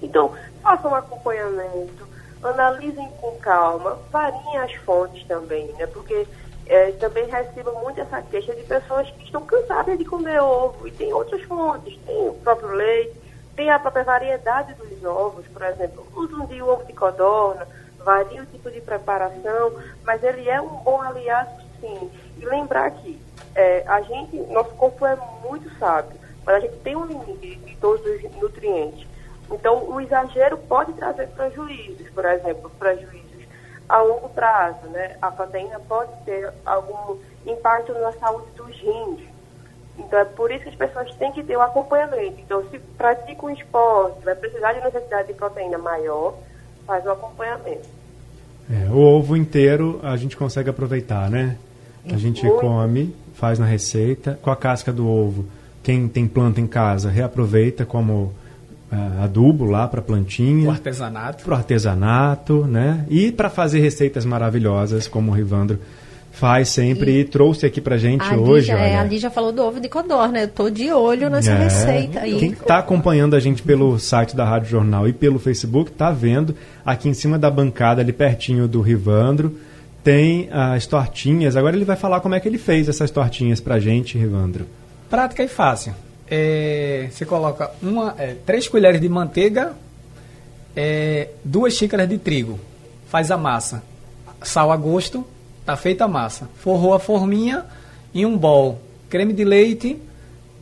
Então, 0.00 0.32
façam 0.62 0.92
um 0.92 0.94
acompanhamento, 0.94 2.05
analisem 2.48 3.08
com 3.20 3.32
calma, 3.38 3.98
variem 4.10 4.58
as 4.58 4.74
fontes 4.76 5.24
também, 5.26 5.66
né? 5.78 5.86
Porque 5.86 6.26
é, 6.66 6.92
também 6.92 7.26
recebo 7.26 7.72
muito 7.80 8.00
essa 8.00 8.20
queixa 8.22 8.54
de 8.54 8.62
pessoas 8.62 9.08
que 9.10 9.24
estão 9.24 9.44
cansadas 9.44 9.98
de 9.98 10.04
comer 10.04 10.40
ovo. 10.40 10.86
E 10.86 10.90
tem 10.90 11.12
outras 11.12 11.42
fontes, 11.42 11.98
tem 12.06 12.28
o 12.28 12.34
próprio 12.34 12.70
leite, 12.70 13.14
tem 13.54 13.70
a 13.70 13.78
própria 13.78 14.04
variedade 14.04 14.74
dos 14.74 15.04
ovos, 15.04 15.46
por 15.46 15.62
exemplo, 15.62 16.06
usam 16.14 16.46
de 16.46 16.60
ovo 16.60 16.84
de 16.84 16.92
codorna, 16.92 17.66
varia 18.04 18.42
o 18.42 18.46
tipo 18.46 18.70
de 18.70 18.80
preparação, 18.80 19.72
mas 20.04 20.22
ele 20.22 20.48
é 20.48 20.60
um 20.60 20.68
bom 20.68 21.00
aliado 21.00 21.50
sim. 21.80 22.10
E 22.38 22.44
lembrar 22.44 22.90
que 22.90 23.20
é, 23.54 23.84
a 23.86 24.00
gente, 24.02 24.36
nosso 24.52 24.70
corpo 24.70 25.06
é 25.06 25.16
muito 25.42 25.70
sábio, 25.78 26.18
mas 26.44 26.56
a 26.56 26.60
gente 26.60 26.76
tem 26.78 26.94
um 26.94 27.06
limite 27.06 27.56
de 27.56 27.76
todos 27.76 28.04
os 28.04 28.22
nutrientes. 28.36 29.06
Então, 29.50 29.88
o 29.88 30.00
exagero 30.00 30.56
pode 30.58 30.92
trazer 30.94 31.28
prejuízos, 31.28 32.08
por 32.10 32.24
exemplo, 32.24 32.70
prejuízos 32.78 33.26
a 33.88 34.00
longo 34.02 34.28
prazo, 34.30 34.86
né? 34.88 35.16
A 35.22 35.30
proteína 35.30 35.78
pode 35.80 36.10
ter 36.24 36.52
algum 36.64 37.16
impacto 37.46 37.92
na 37.94 38.12
saúde 38.12 38.46
dos 38.56 38.76
rins. 38.76 39.20
Então, 39.98 40.18
é 40.18 40.24
por 40.24 40.50
isso 40.50 40.64
que 40.64 40.70
as 40.70 40.74
pessoas 40.74 41.14
têm 41.14 41.32
que 41.32 41.42
ter 41.42 41.56
o 41.56 41.62
acompanhamento. 41.62 42.40
Então, 42.40 42.62
se 42.70 42.78
pratica 42.78 43.46
um 43.46 43.50
esporte, 43.50 44.24
vai 44.24 44.34
precisar 44.34 44.72
de 44.72 44.80
necessidade 44.80 45.28
de 45.28 45.34
proteína 45.34 45.78
maior, 45.78 46.34
faz 46.86 47.04
o 47.06 47.10
acompanhamento. 47.10 47.88
É, 48.70 48.90
o 48.90 48.98
ovo 48.98 49.36
inteiro 49.36 50.00
a 50.02 50.16
gente 50.16 50.36
consegue 50.36 50.68
aproveitar, 50.68 51.30
né? 51.30 51.56
A 52.04 52.16
gente 52.16 52.44
Muito. 52.44 52.60
come, 52.60 53.16
faz 53.34 53.58
na 53.58 53.66
receita, 53.66 54.38
com 54.42 54.50
a 54.50 54.56
casca 54.56 54.92
do 54.92 55.08
ovo. 55.08 55.46
Quem 55.82 56.08
tem 56.08 56.26
planta 56.26 56.60
em 56.60 56.66
casa 56.66 57.08
reaproveita 57.08 57.84
como 57.86 58.32
adubo 59.22 59.64
lá 59.64 59.86
para 59.88 60.00
plantinha. 60.00 60.68
O 60.68 60.70
artesanato. 60.70 61.44
para 61.44 61.54
o 61.54 61.56
artesanato, 61.56 62.64
né? 62.66 63.04
E 63.08 63.32
para 63.32 63.50
fazer 63.50 63.80
receitas 63.80 64.24
maravilhosas, 64.24 65.08
como 65.08 65.30
o 65.32 65.34
Rivandro 65.34 65.78
faz 66.32 66.68
sempre 66.68 67.20
e, 67.20 67.24
trouxe 67.24 67.64
aqui 67.64 67.80
pra 67.80 67.96
gente 67.96 68.22
A 68.22 68.36
hoje. 68.36 68.70
Lígia, 68.70 68.74
é, 68.74 68.90
olha. 68.92 69.00
a 69.00 69.04
Lígia 69.04 69.30
falou 69.30 69.52
do 69.52 69.62
ovo 69.62 69.80
de 69.80 69.88
codorna. 69.88 70.40
Eu 70.40 70.48
tô 70.48 70.68
de 70.68 70.92
olho 70.92 71.30
nessa 71.30 71.50
É. 71.52 71.64
receita 71.64 72.20
aí. 72.20 72.38
Quem 72.38 72.50
está 72.50 72.78
acompanhando 72.78 73.34
a 73.34 73.40
gente 73.40 73.62
pelo 73.62 73.98
site 73.98 74.36
da 74.36 74.44
Rádio 74.44 74.68
Jornal 74.68 75.08
e 75.08 75.12
pelo 75.14 75.38
Facebook 75.38 75.90
tá 75.90 76.10
vendo 76.10 76.54
aqui 76.84 77.08
em 77.08 77.14
cima 77.14 77.38
da 77.38 77.50
bancada, 77.50 78.02
ali 78.02 78.12
pertinho 78.12 78.68
do 78.68 78.82
Rivandro, 78.82 79.56
tem 80.04 80.48
as 80.52 80.86
tortinhas. 80.86 81.56
Agora 81.56 81.74
ele 81.74 81.86
vai 81.86 81.96
falar 81.96 82.20
como 82.20 82.34
é 82.34 82.40
que 82.40 82.46
ele 82.46 82.58
fez 82.58 82.86
essas 82.88 83.10
tortinhas 83.10 83.58
pra 83.58 83.78
gente, 83.80 84.18
Rivandro. 84.18 84.66
Prática 85.08 85.42
e 85.42 85.48
fácil. 85.48 85.94
É, 86.28 87.08
você 87.10 87.24
coloca 87.24 87.70
uma, 87.82 88.14
é, 88.18 88.34
três 88.44 88.68
colheres 88.68 89.00
de 89.00 89.08
manteiga, 89.08 89.74
é, 90.74 91.28
duas 91.44 91.74
xícaras 91.74 92.08
de 92.08 92.18
trigo. 92.18 92.58
Faz 93.08 93.30
a 93.30 93.36
massa. 93.36 93.82
Sal 94.42 94.70
a 94.70 94.76
gosto, 94.76 95.24
tá 95.64 95.76
feita 95.76 96.04
a 96.04 96.08
massa. 96.08 96.48
Forrou 96.58 96.94
a 96.94 96.98
forminha 96.98 97.64
em 98.14 98.26
um 98.26 98.36
bol. 98.36 98.80
Creme 99.08 99.32
de 99.32 99.44
leite, 99.44 99.96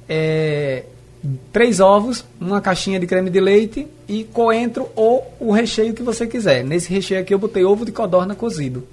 é, 0.08 0.84
três 1.52 1.80
ovos, 1.80 2.24
uma 2.40 2.60
caixinha 2.60 3.00
de 3.00 3.06
creme 3.06 3.30
de 3.30 3.40
leite 3.40 3.86
e 4.06 4.24
coentro 4.24 4.88
ou 4.94 5.34
o 5.40 5.50
recheio 5.50 5.94
que 5.94 6.02
você 6.02 6.26
quiser. 6.26 6.62
Nesse 6.62 6.92
recheio 6.92 7.20
aqui 7.20 7.32
eu 7.32 7.38
botei 7.38 7.64
ovo 7.64 7.84
de 7.84 7.92
codorna 7.92 8.34
cozido. 8.34 8.86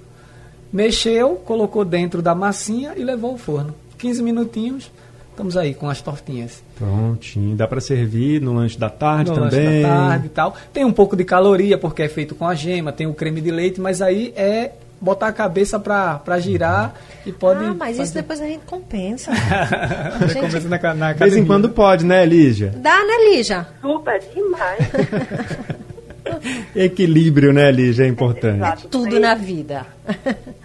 Mexeu, 0.72 1.36
colocou 1.36 1.84
dentro 1.84 2.22
da 2.22 2.34
massinha 2.34 2.94
e 2.96 3.04
levou 3.04 3.32
ao 3.32 3.38
forno. 3.38 3.74
15 3.98 4.22
minutinhos, 4.22 4.90
estamos 5.32 5.56
aí 5.56 5.74
com 5.74 5.88
as 5.90 6.00
tortinhas. 6.00 6.62
Prontinho. 6.78 7.56
Dá 7.56 7.66
para 7.66 7.80
servir 7.80 8.40
no 8.40 8.52
lanche 8.54 8.78
da 8.78 8.88
tarde 8.88 9.30
No 9.30 9.40
lanche 9.40 9.56
também. 9.56 9.82
da 9.82 9.88
tarde 9.88 10.26
e 10.26 10.30
tal. 10.30 10.56
Tem 10.72 10.84
um 10.84 10.92
pouco 10.92 11.16
de 11.16 11.24
caloria 11.24 11.76
porque 11.76 12.02
é 12.02 12.08
feito 12.08 12.34
com 12.34 12.46
a 12.46 12.54
gema, 12.54 12.92
tem 12.92 13.06
o 13.06 13.14
creme 13.14 13.40
de 13.40 13.50
leite, 13.50 13.80
mas 13.80 14.00
aí 14.00 14.32
é 14.36 14.70
botar 15.00 15.26
a 15.26 15.32
cabeça 15.32 15.80
pra, 15.80 16.14
pra 16.20 16.38
girar 16.38 16.94
e 17.26 17.32
pode. 17.32 17.64
Ah, 17.64 17.74
mas 17.76 17.90
isso 17.96 17.98
fazer- 18.06 18.20
depois 18.20 18.40
a 18.40 18.46
gente 18.46 18.62
compensa. 18.64 19.32
Começa 20.40 20.68
na, 20.68 20.78
ca- 20.78 20.94
na 20.94 21.12
De 21.12 21.18
vez 21.18 21.36
em 21.36 21.44
quando 21.44 21.68
pode, 21.70 22.04
né, 22.04 22.24
Lígia? 22.24 22.72
Dá, 22.76 22.98
né, 23.04 23.30
Lígia? 23.34 23.66
Super 23.80 24.22
demais. 24.32 24.78
Equilíbrio, 26.74 27.52
né, 27.52 27.70
Lígia? 27.72 28.04
É 28.04 28.08
importante. 28.08 28.56
Exato. 28.58 28.88
Tudo 28.88 29.18
na 29.18 29.34
vida. 29.34 29.86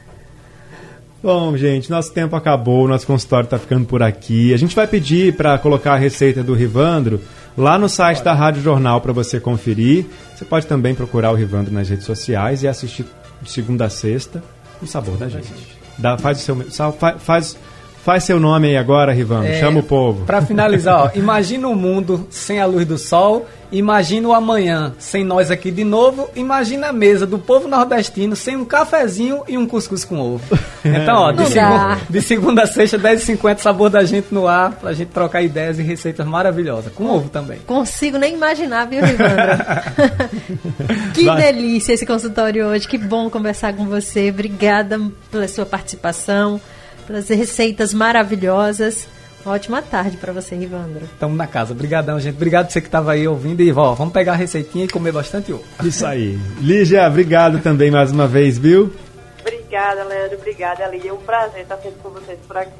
Bom, 1.21 1.57
gente, 1.57 1.89
nosso 1.89 2.13
tempo 2.13 2.35
acabou, 2.35 2.87
nosso 2.87 3.07
consultório 3.07 3.45
está 3.45 3.57
ficando 3.57 3.85
por 3.85 4.03
aqui. 4.03 4.53
A 4.53 4.57
gente 4.57 4.75
vai 4.75 4.87
pedir 4.87 5.35
para 5.35 5.57
colocar 5.57 5.93
a 5.93 5.97
receita 5.97 6.43
do 6.43 6.53
Rivandro 6.53 7.19
lá 7.57 7.77
no 7.77 7.89
site 7.89 8.23
da 8.23 8.33
Rádio 8.33 8.61
Jornal 8.61 9.01
para 9.01 9.11
você 9.11 9.39
conferir. 9.39 10.05
Você 10.35 10.45
pode 10.45 10.67
também 10.67 10.93
procurar 10.93 11.31
o 11.31 11.35
Rivandro 11.35 11.73
nas 11.73 11.89
redes 11.89 12.05
sociais 12.05 12.61
e 12.61 12.67
assistir 12.67 13.05
de 13.41 13.51
segunda 13.51 13.85
a 13.85 13.89
sexta 13.89 14.43
o 14.81 14.85
sabor 14.85 15.17
da 15.17 15.27
gente. 15.27 15.51
Dá, 15.97 16.17
faz, 16.19 16.37
o 16.37 16.41
seu, 16.41 16.71
sa- 16.71 16.91
fa- 16.91 17.17
faz, 17.17 17.57
faz 18.07 18.23
seu 18.23 18.39
nome 18.39 18.69
aí 18.69 18.77
agora, 18.77 19.11
Rivandro. 19.11 19.49
É, 19.51 19.59
Chama 19.59 19.81
o 19.81 19.83
povo. 19.83 20.23
Pra 20.25 20.41
finalizar, 20.41 20.97
ó, 20.97 21.11
imagina 21.19 21.67
o 21.67 21.75
mundo 21.75 22.25
sem 22.29 22.57
a 22.61 22.65
luz 22.65 22.85
do 22.85 22.97
sol, 22.97 23.45
imagina 23.69 24.29
o 24.29 24.33
amanhã 24.33 24.93
sem 24.97 25.25
nós 25.25 25.51
aqui 25.51 25.69
de 25.69 25.83
novo, 25.83 26.29
imagina 26.33 26.87
a 26.87 26.93
mesa 26.93 27.25
do 27.27 27.37
povo 27.37 27.67
nordestino 27.67 28.33
sem 28.33 28.55
um 28.55 28.63
cafezinho 28.63 29.43
e 29.45 29.57
um 29.57 29.67
cuscuz 29.67 30.05
com 30.05 30.19
ovo. 30.21 30.41
Então, 30.87 31.17
ó, 31.17 31.31
de, 31.33 31.43
Não 31.43 31.49
dá. 31.49 31.49
segun- 31.49 32.05
de 32.09 32.21
segunda 32.21 32.61
a 32.63 32.65
sexta, 32.65 32.97
10h50, 32.97 33.57
sabor 33.57 33.89
da 33.89 34.05
gente 34.05 34.27
no 34.33 34.47
ar, 34.47 34.71
pra 34.71 34.93
gente 34.93 35.09
trocar 35.09 35.41
ideias 35.41 35.77
e 35.77 35.83
receitas 35.83 36.25
maravilhosas, 36.25 36.93
com 36.93 37.09
ovo 37.09 37.27
também. 37.27 37.57
Consigo 37.67 38.17
nem 38.17 38.35
imaginar, 38.35 38.85
viu, 38.87 39.03
Rivandra? 39.03 39.83
que 41.13 41.25
Vai. 41.25 41.41
delícia 41.41 41.91
esse 41.91 42.05
consultório 42.05 42.67
hoje. 42.67 42.87
Que 42.87 42.97
bom 42.97 43.29
conversar 43.29 43.73
com 43.73 43.85
você. 43.85 44.29
Obrigada 44.29 44.97
pela 45.29 45.45
sua 45.49 45.65
participação, 45.65 46.61
pelas 47.07 47.29
receitas 47.29 47.93
maravilhosas. 47.93 49.07
Uma 49.45 49.55
ótima 49.55 49.81
tarde 49.81 50.17
para 50.17 50.33
você, 50.33 50.55
Rivandro. 50.55 51.07
Tamo 51.17 51.33
na 51.33 51.47
casa. 51.47 51.71
Obrigadão, 51.71 52.19
gente. 52.19 52.35
Obrigado 52.35 52.69
você 52.69 52.81
que 52.81 52.89
tava 52.89 53.13
aí 53.13 53.25
ouvindo. 53.27 53.61
E, 53.61 53.71
ó, 53.71 53.93
vamos 53.93 54.13
pegar 54.13 54.33
a 54.33 54.35
receitinha 54.35 54.83
e 54.83 54.87
comer 54.89 55.13
bastante 55.13 55.53
ovo. 55.53 55.63
Isso 55.83 56.05
aí. 56.05 56.37
Lígia, 56.59 57.07
obrigado 57.07 57.59
também 57.61 57.89
mais 57.89 58.11
uma 58.11 58.27
vez, 58.27 58.57
viu? 58.57 58.93
Obrigada, 59.39 60.03
Leandro. 60.03 60.37
Obrigada, 60.37 60.83
Ali. 60.83 61.07
É 61.07 61.13
um 61.13 61.17
prazer 61.17 61.61
estar 61.61 61.77
sempre 61.77 61.99
com 62.03 62.09
vocês 62.09 62.37
por 62.45 62.57
aqui. 62.57 62.71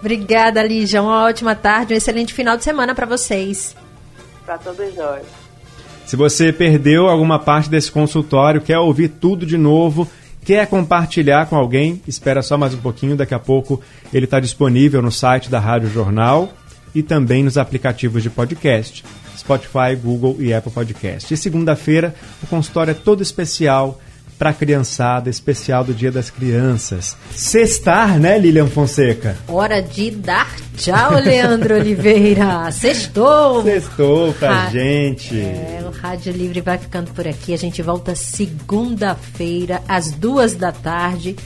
Obrigada, 0.00 0.62
Lígia. 0.62 1.00
Uma 1.00 1.24
ótima 1.24 1.54
tarde, 1.54 1.94
um 1.94 1.96
excelente 1.96 2.34
final 2.34 2.56
de 2.56 2.64
semana 2.64 2.94
para 2.94 3.06
vocês. 3.06 3.76
Para 4.44 4.58
todos 4.58 4.94
nós. 4.96 5.22
Se 6.04 6.16
você 6.16 6.52
perdeu 6.52 7.08
alguma 7.08 7.38
parte 7.38 7.68
desse 7.68 7.90
consultório, 7.90 8.60
quer 8.60 8.78
ouvir 8.78 9.08
tudo 9.08 9.44
de 9.44 9.58
novo, 9.58 10.08
quer 10.46 10.64
compartilhar 10.68 11.46
com 11.46 11.56
alguém, 11.56 12.00
espera 12.06 12.40
só 12.40 12.56
mais 12.56 12.72
um 12.72 12.78
pouquinho, 12.78 13.16
daqui 13.16 13.34
a 13.34 13.38
pouco 13.38 13.82
ele 14.14 14.26
está 14.26 14.38
disponível 14.38 15.02
no 15.02 15.10
site 15.10 15.50
da 15.50 15.58
Rádio 15.58 15.90
Jornal 15.90 16.52
e 16.94 17.02
também 17.02 17.42
nos 17.42 17.58
aplicativos 17.58 18.22
de 18.22 18.30
podcast, 18.30 19.04
Spotify, 19.36 19.96
Google 20.00 20.36
e 20.38 20.54
Apple 20.54 20.70
Podcast. 20.70 21.34
E 21.34 21.36
segunda-feira 21.36 22.14
o 22.44 22.46
consultório 22.46 22.92
é 22.92 22.94
todo 22.94 23.24
especial 23.24 24.00
para 24.38 24.50
a 24.50 24.54
criançada, 24.54 25.30
especial 25.30 25.82
do 25.84 25.94
Dia 25.94 26.12
das 26.12 26.28
Crianças. 26.30 27.16
Sextar, 27.34 28.18
né, 28.18 28.38
Lilian 28.38 28.66
Fonseca? 28.66 29.36
Hora 29.48 29.80
de 29.82 30.10
dar 30.10 30.54
tchau, 30.76 31.12
Leandro 31.14 31.74
Oliveira. 31.74 32.70
Sextou! 32.72 33.62
Sextou 33.62 34.32
pra 34.34 34.64
Ah, 34.66 34.70
gente. 34.70 35.38
É, 35.40 35.82
o 35.86 35.90
Rádio 35.90 36.32
Livre 36.32 36.60
vai 36.60 36.76
ficando 36.78 37.10
por 37.12 37.26
aqui. 37.26 37.54
A 37.54 37.58
gente 37.58 37.80
volta 37.82 38.14
segunda-feira, 38.14 39.82
às 39.88 40.10
duas 40.12 40.54
da 40.54 40.72
tarde. 40.72 41.36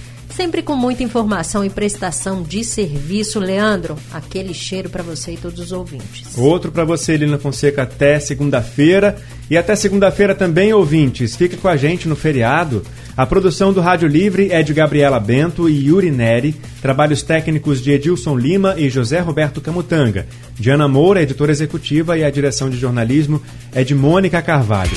Sempre 0.40 0.62
com 0.62 0.74
muita 0.74 1.02
informação 1.02 1.62
e 1.62 1.68
prestação 1.68 2.42
de 2.42 2.64
serviço. 2.64 3.38
Leandro, 3.38 3.94
aquele 4.10 4.54
cheiro 4.54 4.88
para 4.88 5.02
você 5.02 5.32
e 5.32 5.36
todos 5.36 5.60
os 5.60 5.70
ouvintes. 5.70 6.34
Outro 6.38 6.72
para 6.72 6.82
você, 6.82 7.14
Lina 7.14 7.38
Fonseca, 7.38 7.82
até 7.82 8.18
segunda-feira. 8.18 9.18
E 9.50 9.58
até 9.58 9.76
segunda-feira 9.76 10.34
também, 10.34 10.72
ouvintes. 10.72 11.36
Fique 11.36 11.58
com 11.58 11.68
a 11.68 11.76
gente 11.76 12.08
no 12.08 12.16
feriado. 12.16 12.82
A 13.14 13.26
produção 13.26 13.70
do 13.70 13.82
Rádio 13.82 14.08
Livre 14.08 14.50
é 14.50 14.62
de 14.62 14.72
Gabriela 14.72 15.20
Bento 15.20 15.68
e 15.68 15.88
Yuri 15.88 16.10
Neri. 16.10 16.56
Trabalhos 16.80 17.22
técnicos 17.22 17.82
de 17.82 17.90
Edilson 17.90 18.34
Lima 18.34 18.76
e 18.78 18.88
José 18.88 19.20
Roberto 19.20 19.60
Camutanga. 19.60 20.26
Diana 20.58 20.88
Moura, 20.88 21.20
editora 21.20 21.52
executiva, 21.52 22.16
e 22.16 22.24
a 22.24 22.30
direção 22.30 22.70
de 22.70 22.78
jornalismo 22.78 23.42
é 23.74 23.84
de 23.84 23.94
Mônica 23.94 24.40
Carvalho. 24.40 24.96